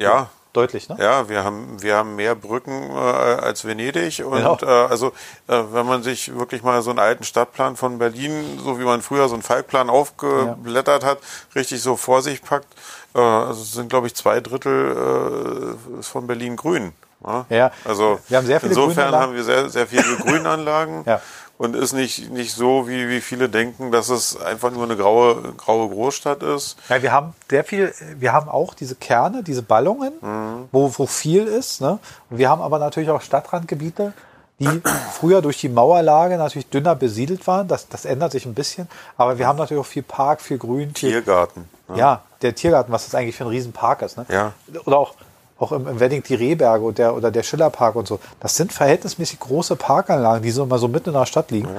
[0.00, 0.96] Ja, Deutlich, ne?
[0.98, 4.24] Ja, wir haben, wir haben mehr Brücken äh, als Venedig.
[4.24, 4.58] Und genau.
[4.62, 5.08] äh, also
[5.46, 9.02] äh, wenn man sich wirklich mal so einen alten Stadtplan von Berlin, so wie man
[9.02, 11.08] früher so einen Falkplan aufgeblättert ja.
[11.10, 11.18] hat,
[11.54, 12.68] richtig so vor sich packt,
[13.14, 16.92] äh, also sind, glaube ich, zwei Drittel äh, von Berlin grün.
[17.24, 17.46] Ja?
[17.50, 17.70] ja.
[17.84, 21.02] Also wir haben sehr viele insofern haben wir sehr, sehr viele Grünanlagen.
[21.04, 21.20] ja
[21.58, 25.54] und ist nicht, nicht so, wie, wie viele denken, dass es einfach nur eine graue,
[25.56, 26.76] graue Großstadt ist.
[26.88, 30.68] Ja, wir haben sehr viel, wir haben auch diese Kerne, diese Ballungen, mhm.
[30.70, 31.80] wo, wo viel ist.
[31.80, 31.98] Ne?
[32.30, 34.12] Und wir haben aber natürlich auch Stadtrandgebiete,
[34.60, 34.68] die
[35.12, 37.66] früher durch die Mauerlage natürlich dünner besiedelt waren.
[37.66, 38.88] Das, das ändert sich ein bisschen.
[39.16, 40.94] Aber wir haben natürlich auch viel Park, viel Grün.
[40.94, 41.68] Tiergarten.
[41.86, 42.00] Viel, ne?
[42.00, 44.16] ja, der Tiergarten, was das eigentlich für ein Riesenpark ist.
[44.16, 44.26] Ne?
[44.28, 44.52] Ja.
[44.84, 45.14] Oder auch
[45.58, 48.20] auch im, im Wedding die Rehberge und der, oder der Schillerpark und so.
[48.40, 51.68] Das sind verhältnismäßig große Parkanlagen, die so mal so mitten in der Stadt liegen.
[51.68, 51.74] Ja.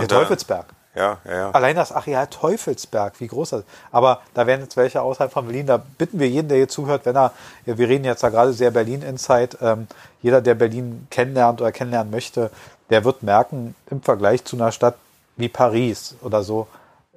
[0.00, 0.66] Der Teufelsberg.
[0.94, 1.50] Ja, ja, ja.
[1.52, 3.68] Allein das Areal Teufelsberg, wie groß das ist.
[3.90, 7.06] Aber da werden jetzt welche außerhalb von Berlin, da bitten wir jeden, der hier zuhört,
[7.06, 7.32] wenn er,
[7.64, 9.86] wir reden jetzt da gerade sehr Berlin-Insight, ähm,
[10.20, 12.50] jeder, der Berlin kennenlernt oder kennenlernen möchte,
[12.90, 14.96] der wird merken, im Vergleich zu einer Stadt
[15.36, 16.66] wie Paris oder so,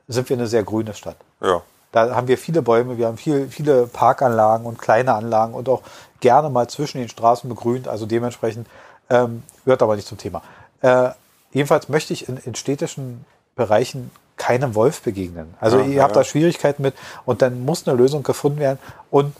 [0.07, 1.17] sind wir eine sehr grüne Stadt.
[1.41, 1.61] Ja.
[1.95, 5.81] Da haben wir viele Bäume, wir haben viel, viele Parkanlagen und kleine Anlagen und auch
[6.19, 7.87] gerne mal zwischen den Straßen begrünt.
[7.87, 8.67] Also dementsprechend
[9.09, 10.41] ähm, gehört aber nicht zum Thema.
[10.81, 11.11] Äh,
[11.53, 13.23] jedenfalls möchte ich in, in städtischen
[13.55, 15.53] Bereichen keinem Wolf begegnen.
[15.61, 16.21] Also ja, ihr habt ja.
[16.21, 18.79] da Schwierigkeiten mit und dann muss eine Lösung gefunden werden.
[19.09, 19.33] Und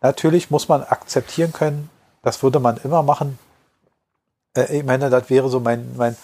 [0.00, 1.90] natürlich muss man akzeptieren können,
[2.22, 3.38] das würde man immer machen.
[4.56, 6.16] Äh, ich meine, das wäre so mein, mein,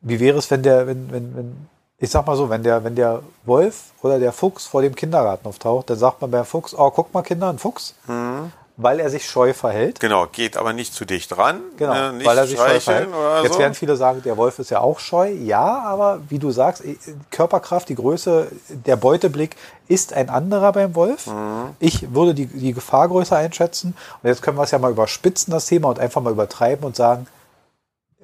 [0.00, 1.68] wie wäre es, wenn der, wenn, wenn, wenn
[2.04, 5.48] ich sag mal so, wenn der, wenn der Wolf oder der Fuchs vor dem Kindergarten
[5.48, 7.94] auftaucht, dann sagt man beim Fuchs, oh, guck mal Kinder, ein Fuchs.
[8.06, 8.52] Mhm.
[8.76, 10.00] Weil er sich scheu verhält.
[10.00, 11.60] Genau, geht aber nicht zu dicht ran.
[11.76, 13.08] Genau, ne, weil er sich scheu verhält.
[13.44, 13.58] Jetzt so.
[13.60, 15.30] werden viele sagen, der Wolf ist ja auch scheu.
[15.30, 16.82] Ja, aber wie du sagst,
[17.30, 19.54] Körperkraft, die Größe, der Beuteblick
[19.86, 21.28] ist ein anderer beim Wolf.
[21.28, 21.76] Mhm.
[21.78, 23.96] Ich würde die, die Gefahr größer einschätzen.
[24.22, 26.96] Und jetzt können wir es ja mal überspitzen, das Thema, und einfach mal übertreiben und
[26.96, 27.28] sagen,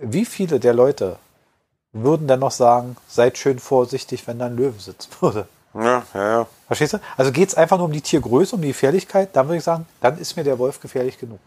[0.01, 1.17] wie viele der Leute
[1.93, 5.49] würden dann noch sagen, seid schön vorsichtig, wenn da ein Löwe sitzen würde.
[5.73, 6.47] Ja, ja, ja.
[6.67, 6.99] Verstehst du?
[7.17, 9.87] Also geht es einfach nur um die Tiergröße, um die Gefährlichkeit, dann würde ich sagen,
[10.01, 11.39] dann ist mir der Wolf gefährlich genug.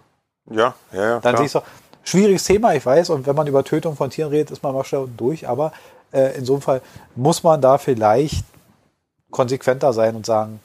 [0.50, 1.20] Ja, ja, ja.
[1.20, 1.62] Dann sehe ich so,
[2.06, 4.86] schwieriges Thema, ich weiß, und wenn man über Tötung von Tieren redet, ist man mal
[4.86, 5.74] schnell durch, aber
[6.14, 6.82] äh, in so einem Fall
[7.16, 8.46] muss man da vielleicht
[9.30, 10.62] konsequenter sein und sagen,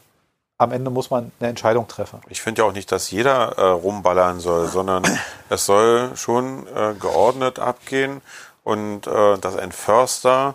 [0.59, 2.21] am Ende muss man eine Entscheidung treffen.
[2.29, 5.05] Ich finde ja auch nicht, dass jeder äh, rumballern soll, sondern
[5.49, 8.21] es soll schon äh, geordnet abgehen
[8.69, 10.55] und äh, dass ein Förster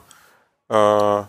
[0.70, 1.24] äh,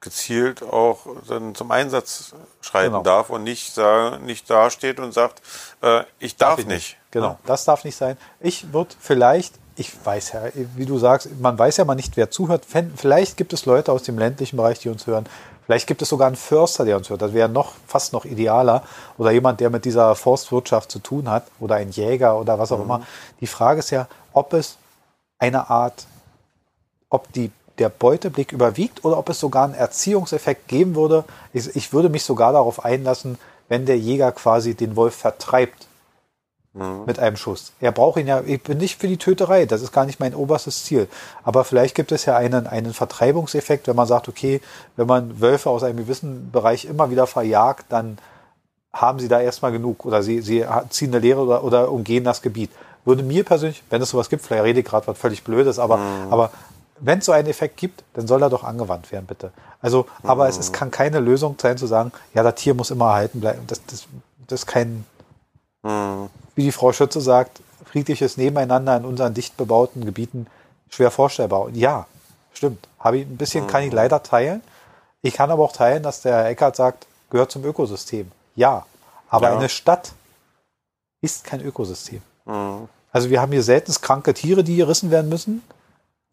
[0.00, 3.02] gezielt auch dann zum Einsatz schreiten genau.
[3.04, 5.40] darf und nicht, äh, nicht dasteht und sagt,
[5.80, 6.74] äh, ich darf, darf ich nicht.
[6.74, 6.96] nicht.
[7.12, 7.38] Genau, ja.
[7.46, 8.16] das darf nicht sein.
[8.40, 10.42] Ich würde vielleicht, ich weiß ja,
[10.74, 12.66] wie du sagst, man weiß ja mal nicht, wer zuhört.
[12.96, 15.26] Vielleicht gibt es Leute aus dem ländlichen Bereich, die uns hören.
[15.66, 17.22] Vielleicht gibt es sogar einen Förster, der uns hört.
[17.22, 18.82] Das wäre noch fast noch idealer.
[19.18, 21.46] Oder jemand, der mit dieser Forstwirtschaft zu tun hat.
[21.60, 22.84] Oder ein Jäger oder was auch mhm.
[22.84, 23.06] immer.
[23.40, 24.78] Die Frage ist ja, ob es
[25.38, 26.06] eine Art
[27.14, 31.24] ob die, der Beuteblick überwiegt oder ob es sogar einen Erziehungseffekt geben würde.
[31.52, 33.38] Ich, ich würde mich sogar darauf einlassen,
[33.68, 35.86] wenn der Jäger quasi den Wolf vertreibt
[36.74, 37.04] mhm.
[37.06, 37.72] mit einem Schuss.
[37.80, 40.34] Er braucht ihn ja, ich bin nicht für die Töterei, das ist gar nicht mein
[40.34, 41.08] oberstes Ziel.
[41.42, 44.60] Aber vielleicht gibt es ja einen, einen Vertreibungseffekt, wenn man sagt, okay,
[44.96, 48.18] wenn man Wölfe aus einem gewissen Bereich immer wieder verjagt, dann
[48.92, 52.42] haben sie da erstmal genug oder sie, sie ziehen eine Lehre oder, oder umgehen das
[52.42, 52.70] Gebiet.
[53.04, 55.98] Würde mir persönlich, wenn es sowas gibt, vielleicht rede ich gerade was völlig Blödes, aber,
[55.98, 56.32] mhm.
[56.32, 56.50] aber
[57.06, 59.52] wenn es so einen Effekt gibt, dann soll er doch angewandt werden, bitte.
[59.80, 60.50] Also, aber mhm.
[60.50, 63.62] es, es kann keine Lösung sein zu sagen, ja, das Tier muss immer erhalten bleiben.
[63.66, 64.06] Das, das,
[64.46, 65.04] das ist kein,
[65.82, 66.28] mhm.
[66.54, 70.46] wie die Frau Schütze sagt, friedliches Nebeneinander in unseren dicht bebauten Gebieten
[70.88, 71.62] schwer vorstellbar.
[71.62, 72.06] Und ja,
[72.52, 72.88] stimmt.
[72.98, 73.68] Habe ich ein bisschen, mhm.
[73.68, 73.96] kann ich mhm.
[73.96, 74.62] leider teilen.
[75.22, 78.30] Ich kann aber auch teilen, dass der Herr Eckert sagt, gehört zum Ökosystem.
[78.56, 78.86] Ja.
[79.28, 79.56] Aber ja.
[79.58, 80.12] eine Stadt
[81.20, 82.22] ist kein Ökosystem.
[82.44, 82.88] Mhm.
[83.12, 85.62] Also wir haben hier selten kranke Tiere, die gerissen werden müssen.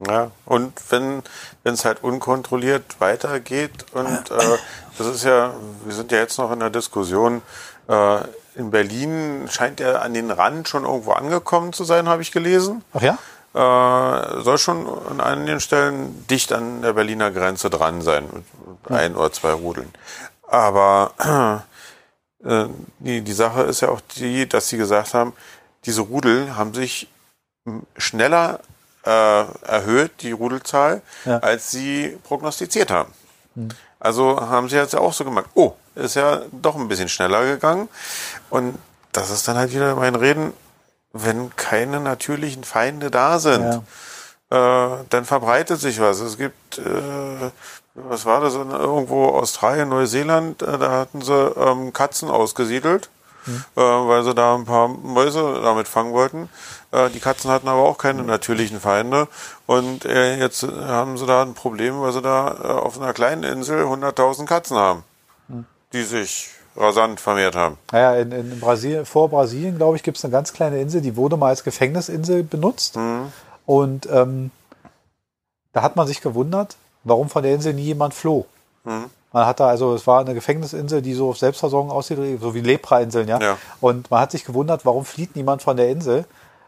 [0.08, 1.22] Ja, und wenn
[1.64, 4.58] es halt unkontrolliert weitergeht und äh,
[4.98, 5.54] das ist ja,
[5.86, 7.44] wir sind ja jetzt noch in der Diskussion,
[7.88, 8.18] äh,
[8.56, 12.84] in Berlin scheint er an den Rand schon irgendwo angekommen zu sein, habe ich gelesen.
[12.94, 13.18] Ach ja?
[13.54, 18.46] Äh, soll schon an einigen Stellen dicht an der Berliner Grenze dran sein, mit
[18.90, 18.96] ja.
[18.96, 19.92] ein oder zwei Rudeln.
[20.48, 21.64] Aber
[22.44, 22.66] äh,
[23.00, 25.34] die, die Sache ist ja auch die, dass sie gesagt haben,
[25.86, 27.08] diese Rudel haben sich
[27.98, 28.62] schneller
[29.06, 31.40] äh, erhöht, die Rudelzahl, ja.
[31.40, 33.14] als sie prognostiziert haben.
[33.56, 33.70] Mhm.
[34.00, 37.46] Also haben sie jetzt ja auch so gemacht, oh, ist ja doch ein bisschen schneller
[37.46, 37.90] gegangen.
[38.50, 38.78] Und
[39.12, 40.54] das ist dann halt wieder mein Reden,
[41.14, 43.84] wenn keine natürlichen Feinde da sind,
[44.52, 44.96] ja.
[44.96, 46.20] äh, dann verbreitet sich was.
[46.20, 47.52] Es gibt, äh,
[47.94, 53.10] was war das, irgendwo Australien, Neuseeland, äh, da hatten sie ähm, Katzen ausgesiedelt
[53.46, 53.64] mhm.
[53.76, 56.50] äh, weil sie da ein paar Mäuse damit fangen wollten.
[56.92, 59.28] Äh, die Katzen hatten aber auch keine natürlichen Feinde.
[59.66, 63.44] Und äh, jetzt haben sie da ein Problem, weil sie da äh, auf einer kleinen
[63.44, 65.04] Insel 100.000 Katzen haben,
[65.48, 65.66] mhm.
[65.94, 67.78] die sich rasant vermehrt haben.
[67.92, 71.16] Naja, in, in Brasilien, vor Brasilien, glaube ich, gibt es eine ganz kleine Insel, die
[71.16, 72.96] wurde mal als Gefängnisinsel benutzt.
[72.96, 73.32] Mhm.
[73.66, 74.52] Und ähm,
[75.74, 78.46] da hat man sich gewundert, warum von der Insel nie jemand floh.
[78.84, 79.10] Mhm.
[79.34, 82.60] Man hat da also, es war eine Gefängnisinsel, die so auf Selbstversorgung aussieht, so wie
[82.60, 83.40] Lepra-Inseln, ja?
[83.40, 83.58] ja.
[83.80, 86.26] Und man hat sich gewundert, warum flieht niemand von der Insel?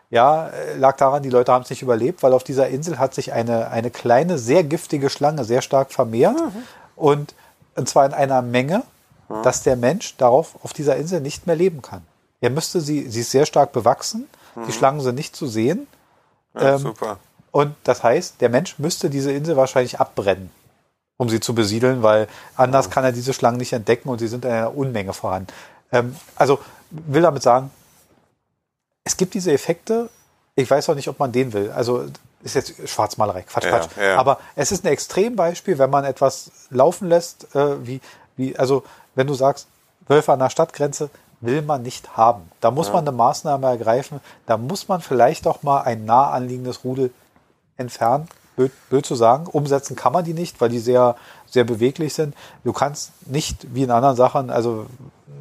[0.10, 3.14] Ja, äh, lag daran, die Leute haben es nicht überlebt, weil auf dieser Insel hat
[3.14, 6.40] sich eine, eine kleine, sehr giftige Schlange sehr stark vermehrt.
[6.40, 6.64] Mhm.
[6.96, 7.36] Und,
[7.76, 8.84] und zwar in einer Menge,
[9.28, 9.44] mhm.
[9.44, 12.04] dass der Mensch darauf auf dieser Insel nicht mehr leben kann.
[12.40, 14.68] Er müsste sie, sie ist sehr stark bewachsen, mhm.
[14.68, 15.88] die Schlangen sind nicht zu sehen.
[16.54, 17.18] Ja, ähm, super.
[17.52, 20.50] Und das heißt, der Mensch müsste diese Insel wahrscheinlich abbrennen
[21.18, 24.46] um sie zu besiedeln, weil anders kann er diese Schlangen nicht entdecken und sie sind
[24.46, 25.48] in einer Unmenge vorhanden.
[25.92, 26.60] Ähm, also
[26.90, 27.72] will damit sagen,
[29.04, 30.10] es gibt diese Effekte.
[30.56, 31.72] Ich weiß auch nicht, ob man den will.
[31.72, 32.06] Also
[32.44, 33.90] ist jetzt Schwarzmalerei, Quatsch, Quatsch.
[33.98, 34.18] Ja, ja.
[34.18, 38.02] Aber es ist ein Extrembeispiel, wenn man etwas laufen lässt, äh, wie,
[38.36, 38.84] wie, also
[39.16, 39.68] wenn du sagst,
[40.08, 41.10] Wölfe an der Stadtgrenze
[41.40, 42.52] will man nicht haben.
[42.62, 42.94] Da muss ja.
[42.94, 44.20] man eine Maßnahme ergreifen.
[44.46, 47.12] Da muss man vielleicht auch mal ein nah anliegendes Rudel
[47.78, 49.48] entfernen blöd, blöd zu sagen.
[49.48, 51.16] Umsetzen kann man die nicht, weil die sehr,
[51.50, 52.36] sehr beweglich sind.
[52.64, 54.88] Du kannst nicht, wie in anderen Sachen, also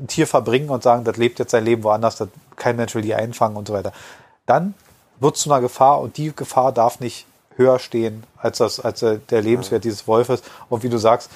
[0.01, 3.03] ein Tier verbringen und sagen, das lebt jetzt sein Leben woanders, das, kein Mensch will
[3.03, 3.93] die einfangen und so weiter.
[4.47, 4.75] Dann
[5.21, 9.01] wird es zu einer Gefahr und die Gefahr darf nicht höher stehen als das, als
[9.01, 11.31] der Lebenswert dieses Wolfes und wie du sagst,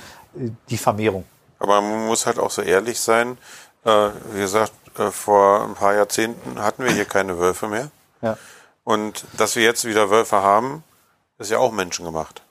[0.68, 1.24] die Vermehrung.
[1.58, 3.38] Aber man muss halt auch so ehrlich sein.
[3.84, 7.90] Äh, wie gesagt, äh, vor ein paar Jahrzehnten hatten wir hier keine Wölfe mehr.
[8.20, 8.36] Ja.
[8.84, 10.84] Und dass wir jetzt wieder Wölfe haben,
[11.38, 12.42] ist ja auch menschengemacht.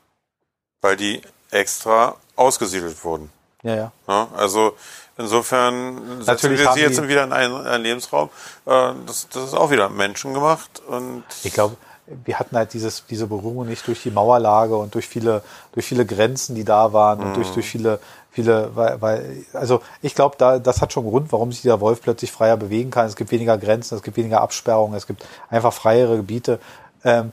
[0.82, 1.22] Weil die
[1.52, 3.32] extra ausgesiedelt wurden.
[3.64, 3.92] Ja, ja.
[4.08, 4.76] ja also
[5.18, 8.30] insofern setzen wir sie jetzt wieder in einen, einen Lebensraum.
[8.66, 10.82] Äh, das, das ist auch wieder menschengemacht.
[10.88, 11.78] Und ich glaube,
[12.08, 15.42] wir hatten halt dieses, diese Berührung nicht durch die Mauerlage und durch viele,
[15.74, 17.54] durch viele Grenzen, die da waren und durch, mhm.
[17.56, 21.52] durch viele, viele, weil, weil also ich glaube, da, das hat schon einen Grund, warum
[21.52, 23.08] sich dieser Wolf plötzlich freier bewegen kann.
[23.08, 26.60] Es gibt weniger Grenzen, es gibt weniger Absperrungen, es gibt einfach freiere Gebiete.
[27.04, 27.32] Ähm,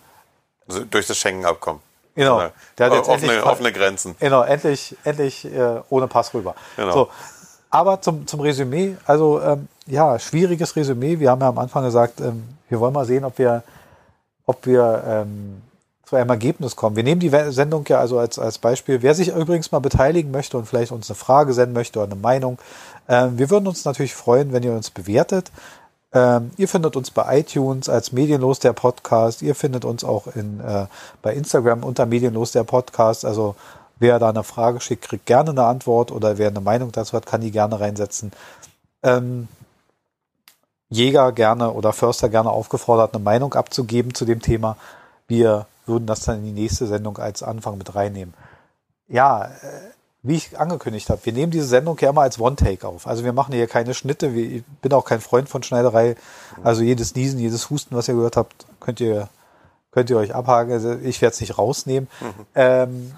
[0.90, 1.80] durch das Schengen-Abkommen.
[2.14, 2.38] Genau.
[2.38, 2.50] Genau.
[2.78, 4.16] Der hat jetzt offene, endlich, offene Grenzen.
[4.20, 6.54] Genau, endlich, endlich äh, ohne Pass rüber.
[6.76, 6.92] Genau.
[6.92, 7.08] So.
[7.70, 11.18] Aber zum, zum Resümee, also ähm, ja, schwieriges Resümee.
[11.18, 13.62] Wir haben ja am Anfang gesagt, ähm, wir wollen mal sehen, ob wir,
[14.44, 15.62] ob wir ähm,
[16.04, 16.96] zu einem Ergebnis kommen.
[16.96, 19.00] Wir nehmen die Sendung ja also als, als Beispiel.
[19.00, 22.20] Wer sich übrigens mal beteiligen möchte und vielleicht uns eine Frage senden möchte oder eine
[22.20, 22.58] Meinung,
[23.08, 25.50] ähm, wir würden uns natürlich freuen, wenn ihr uns bewertet.
[26.14, 29.42] Ähm, ihr findet uns bei iTunes als Medienlos der Podcast.
[29.42, 30.86] Ihr findet uns auch in, äh,
[31.22, 33.24] bei Instagram unter Medienlos der Podcast.
[33.24, 33.56] Also
[33.98, 37.24] wer da eine Frage schickt, kriegt gerne eine Antwort oder wer eine Meinung dazu hat,
[37.24, 38.32] kann die gerne reinsetzen.
[39.02, 39.48] Ähm,
[40.90, 44.76] Jäger gerne oder Förster gerne aufgefordert, eine Meinung abzugeben zu dem Thema.
[45.26, 48.34] Wir würden das dann in die nächste Sendung als Anfang mit reinnehmen.
[49.08, 49.48] Ja, äh,
[50.22, 53.08] wie ich angekündigt habe, wir nehmen diese Sendung ja immer als One-Take auf.
[53.08, 54.28] Also wir machen hier keine Schnitte.
[54.28, 56.14] Ich bin auch kein Freund von Schneiderei.
[56.62, 59.28] Also jedes Niesen, jedes Husten, was ihr gehört habt, könnt ihr,
[59.90, 60.72] könnt ihr euch abhaken.
[60.72, 62.08] Also ich werde es nicht rausnehmen.
[62.20, 62.46] Mhm.
[62.54, 63.12] Ähm,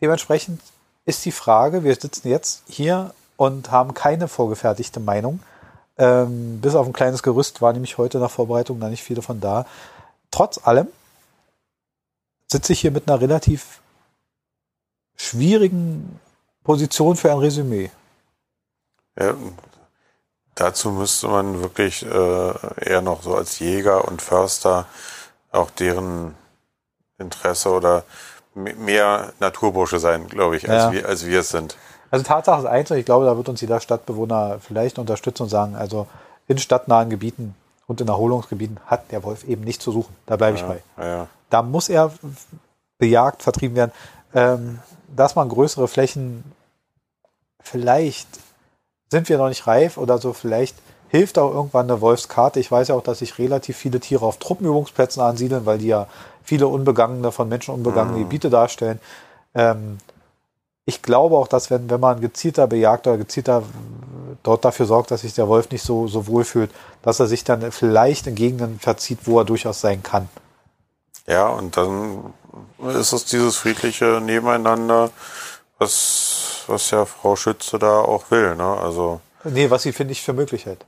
[0.00, 0.62] dementsprechend
[1.04, 5.40] ist die Frage, wir sitzen jetzt hier und haben keine vorgefertigte Meinung.
[5.98, 9.40] Ähm, bis auf ein kleines Gerüst war nämlich heute nach Vorbereitung da nicht viele von
[9.40, 9.66] da.
[10.30, 10.88] Trotz allem
[12.50, 13.81] sitze ich hier mit einer relativ
[15.16, 16.20] schwierigen
[16.64, 17.90] Position für ein Resümee.
[19.18, 19.34] Ja,
[20.54, 24.86] dazu müsste man wirklich äh, eher noch so als Jäger und Förster
[25.50, 26.34] auch deren
[27.18, 28.04] Interesse oder
[28.54, 30.92] mehr Naturbursche sein, glaube ich, als, ja.
[30.92, 31.76] wir, als wir es sind.
[32.10, 35.48] Also Tatsache ist eins, und ich glaube, da wird uns jeder Stadtbewohner vielleicht unterstützen und
[35.48, 36.06] sagen, also
[36.46, 37.54] in stadtnahen Gebieten
[37.86, 40.14] und in Erholungsgebieten hat der Wolf eben nicht zu suchen.
[40.26, 41.04] Da bleibe ich ja, bei.
[41.04, 41.28] Ja.
[41.48, 42.12] Da muss er
[42.98, 43.92] bejagt, vertrieben werden.
[44.34, 44.78] Ähm,
[45.14, 46.44] dass man größere Flächen
[47.60, 48.28] vielleicht
[49.10, 50.76] sind wir noch nicht reif oder so, vielleicht
[51.08, 52.58] hilft auch irgendwann eine Wolfskarte.
[52.58, 56.06] Ich weiß ja auch, dass sich relativ viele Tiere auf Truppenübungsplätzen ansiedeln, weil die ja
[56.42, 58.22] viele unbegangene, von Menschen unbegangene mhm.
[58.22, 58.98] Gebiete darstellen.
[59.54, 59.98] Ähm,
[60.86, 63.62] ich glaube auch, dass wenn, wenn man gezielter bejagt oder gezielter
[64.42, 66.70] dort dafür sorgt, dass sich der Wolf nicht so, so wohl fühlt,
[67.02, 70.28] dass er sich dann vielleicht in Gegenden verzieht, wo er durchaus sein kann.
[71.26, 72.34] Ja, und dann
[72.88, 75.10] ist es dieses friedliche Nebeneinander,
[75.78, 78.76] was, was ja Frau Schütze da auch will, ne?
[78.80, 79.20] Also.
[79.44, 80.84] Nee, was sie, finde ich, für möglich hält.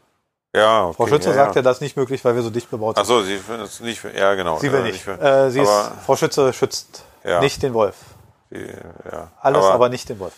[0.55, 1.62] Ja, okay, Frau Schütze ja, sagt ja.
[1.62, 3.03] das nicht möglich, weil wir so dicht bebaut sind.
[3.03, 4.59] Ach so, sie findet es nicht, ja genau.
[4.59, 5.03] Sie will äh, nicht.
[5.03, 7.41] Für, äh, sie ist, Frau Schütze schützt ja.
[7.41, 7.97] nicht den Wolf.
[8.51, 8.64] Sie,
[9.11, 9.32] ja.
[9.41, 10.35] Alles, aber, aber, nicht den Wolf.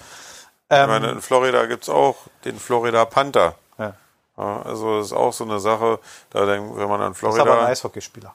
[0.70, 2.16] Ähm, ich meine, in Florida gibt's auch
[2.46, 3.56] den Florida Panther.
[3.78, 3.92] Ja.
[4.38, 4.62] ja.
[4.62, 5.98] Also das ist auch so eine Sache,
[6.30, 7.44] da denkt, wenn man an Florida...
[7.44, 8.34] Das ist aber ein Eishockeyspieler.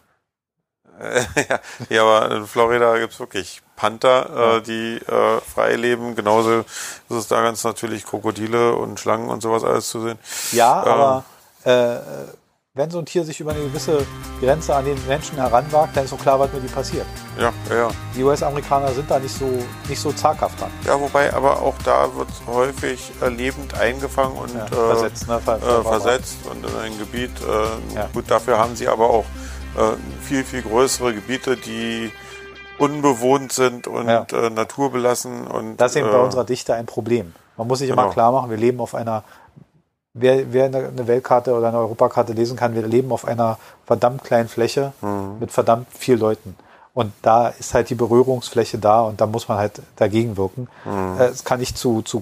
[1.49, 4.57] ja, ja, aber in Florida gibt's wirklich Panther, äh, ja.
[4.57, 6.15] äh, die äh, frei leben.
[6.15, 6.65] Genauso ist
[7.09, 10.19] es da ganz natürlich Krokodile und Schlangen und sowas alles zu sehen.
[10.51, 11.23] Ja, ähm, aber
[11.63, 11.99] äh,
[12.73, 14.05] wenn so ein Tier sich über eine gewisse
[14.39, 17.05] Grenze an den Menschen heranwagt, dann ist auch klar, was mit ihm passiert.
[17.37, 17.89] Ja, ja.
[18.15, 19.45] Die US-Amerikaner sind da nicht so,
[19.89, 20.71] nicht so zaghaft dran.
[20.85, 25.41] Ja, wobei aber auch da wird häufig äh, lebend eingefangen und ja, versetzt, ne?
[25.41, 27.31] Ver äh, versetzt und in ein Gebiet.
[27.41, 28.09] Äh, ja.
[28.13, 29.25] Gut, dafür haben sie aber auch
[29.77, 32.11] äh, viel, viel größere Gebiete, die
[32.77, 34.25] unbewohnt sind und ja.
[34.33, 35.47] äh, naturbelassen.
[35.47, 37.33] Und, das ist eben äh, bei unserer Dichte ein Problem.
[37.57, 38.03] Man muss sich genau.
[38.03, 39.23] immer klar machen, wir leben auf einer,
[40.13, 44.49] wer, wer eine Weltkarte oder eine Europakarte lesen kann, wir leben auf einer verdammt kleinen
[44.49, 45.37] Fläche mhm.
[45.39, 46.55] mit verdammt viel Leuten.
[46.93, 50.67] Und da ist halt die Berührungsfläche da und da muss man halt dagegen wirken.
[50.83, 51.19] Mhm.
[51.19, 52.21] Äh, es kann nicht zu, zu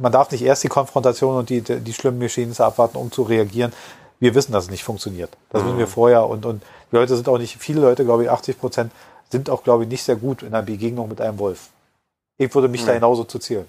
[0.00, 3.72] man darf nicht erst die Konfrontation und die, die schlimmen Geschehnisse abwarten, um zu reagieren
[4.20, 5.30] wir wissen, dass es nicht funktioniert.
[5.50, 5.66] Das mhm.
[5.66, 8.58] wissen wir vorher und, und die Leute sind auch nicht, viele Leute, glaube ich, 80
[8.58, 8.92] Prozent,
[9.30, 11.70] sind auch, glaube ich, nicht sehr gut in der Begegnung mit einem Wolf.
[12.38, 12.86] Ich würde mich mhm.
[12.86, 13.66] da genauso zu zählen.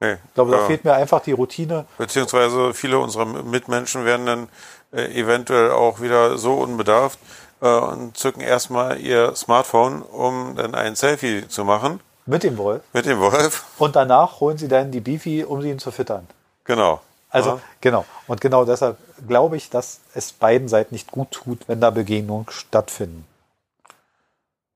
[0.00, 0.66] Nee, ich glaube, da ja.
[0.66, 1.84] fehlt mir einfach die Routine.
[1.98, 4.48] Beziehungsweise viele unserer Mitmenschen werden dann
[4.92, 7.18] äh, eventuell auch wieder so unbedarft
[7.60, 12.00] äh, und zücken erstmal ihr Smartphone, um dann ein Selfie zu machen.
[12.24, 12.82] Mit dem Wolf.
[12.92, 13.64] Mit dem Wolf.
[13.78, 16.26] Und danach holen sie dann die Beefy, um sie ihn zu füttern.
[16.64, 17.00] Genau.
[17.28, 17.60] Also, ja.
[17.80, 18.04] genau.
[18.26, 18.96] Und genau deshalb
[19.26, 23.26] glaube ich, dass es beiden Seiten nicht gut tut, wenn da Begegnungen stattfinden.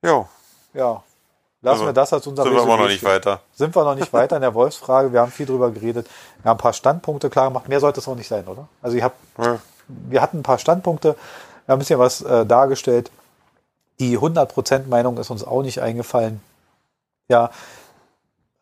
[0.02, 0.28] Ja.
[0.74, 1.02] Ja.
[1.62, 3.40] Lassen also, wir das als unser Sind wir noch nicht weiter.
[3.54, 5.12] Sind wir noch nicht weiter in der Wolfsfrage.
[5.12, 6.06] Wir haben viel drüber geredet.
[6.42, 7.68] Wir haben ein paar Standpunkte klar gemacht.
[7.68, 8.68] Mehr sollte es auch nicht sein, oder?
[8.82, 9.58] Also, ich hab, ja.
[9.88, 11.16] wir hatten ein paar Standpunkte.
[11.64, 13.10] Wir haben ein bisschen was äh, dargestellt.
[13.98, 16.42] Die 100% Meinung ist uns auch nicht eingefallen.
[17.28, 17.50] Ja,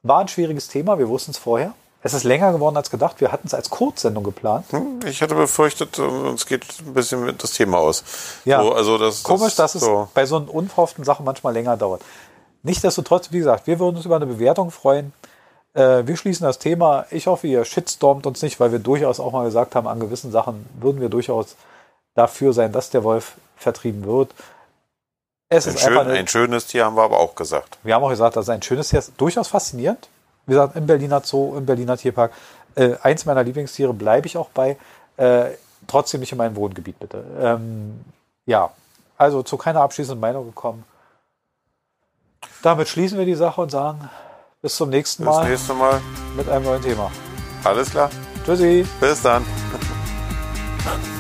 [0.03, 0.99] war ein schwieriges Thema.
[0.99, 1.74] Wir wussten es vorher.
[2.05, 3.20] Es ist länger geworden als gedacht.
[3.20, 4.66] Wir hatten es als Kurzsendung geplant.
[4.70, 8.03] Hm, ich hatte befürchtet, uns geht ein bisschen mit das Thema aus.
[8.44, 10.03] Ja, so, also das, komisch, das, dass so.
[10.03, 12.03] es bei so unverhofften Sachen manchmal länger dauert.
[12.64, 15.12] Nichtsdestotrotz, wie gesagt, wir würden uns über eine Bewertung freuen.
[15.74, 17.07] Äh, wir schließen das Thema.
[17.11, 20.32] Ich hoffe, ihr shitstormt uns nicht, weil wir durchaus auch mal gesagt haben, an gewissen
[20.32, 21.57] Sachen würden wir durchaus
[22.14, 24.34] dafür sein, dass der Wolf vertrieben wird.
[25.48, 27.78] Es ein, ist schön, eine, ein schönes Tier haben wir aber auch gesagt.
[27.84, 29.12] Wir haben auch gesagt, dass ein schönes Tier ist.
[29.18, 30.09] Durchaus faszinierend
[30.47, 32.32] wie gesagt, im Berliner Zoo, im Berliner Tierpark.
[32.74, 34.76] Äh, eins meiner Lieblingstiere bleibe ich auch bei.
[35.16, 35.51] Äh,
[35.86, 37.24] trotzdem nicht in meinem Wohngebiet, bitte.
[37.40, 38.01] Ähm,
[38.47, 38.70] ja,
[39.18, 40.84] also zu keiner abschließenden Meinung gekommen.
[42.62, 44.09] Damit schließen wir die Sache und sagen
[44.62, 45.40] bis zum nächsten Mal.
[45.40, 46.01] Bis nächste Mal.
[46.36, 47.11] Mit einem neuen Thema.
[47.64, 48.11] Alles klar.
[48.45, 48.86] Tschüssi.
[49.01, 49.45] Bis dann.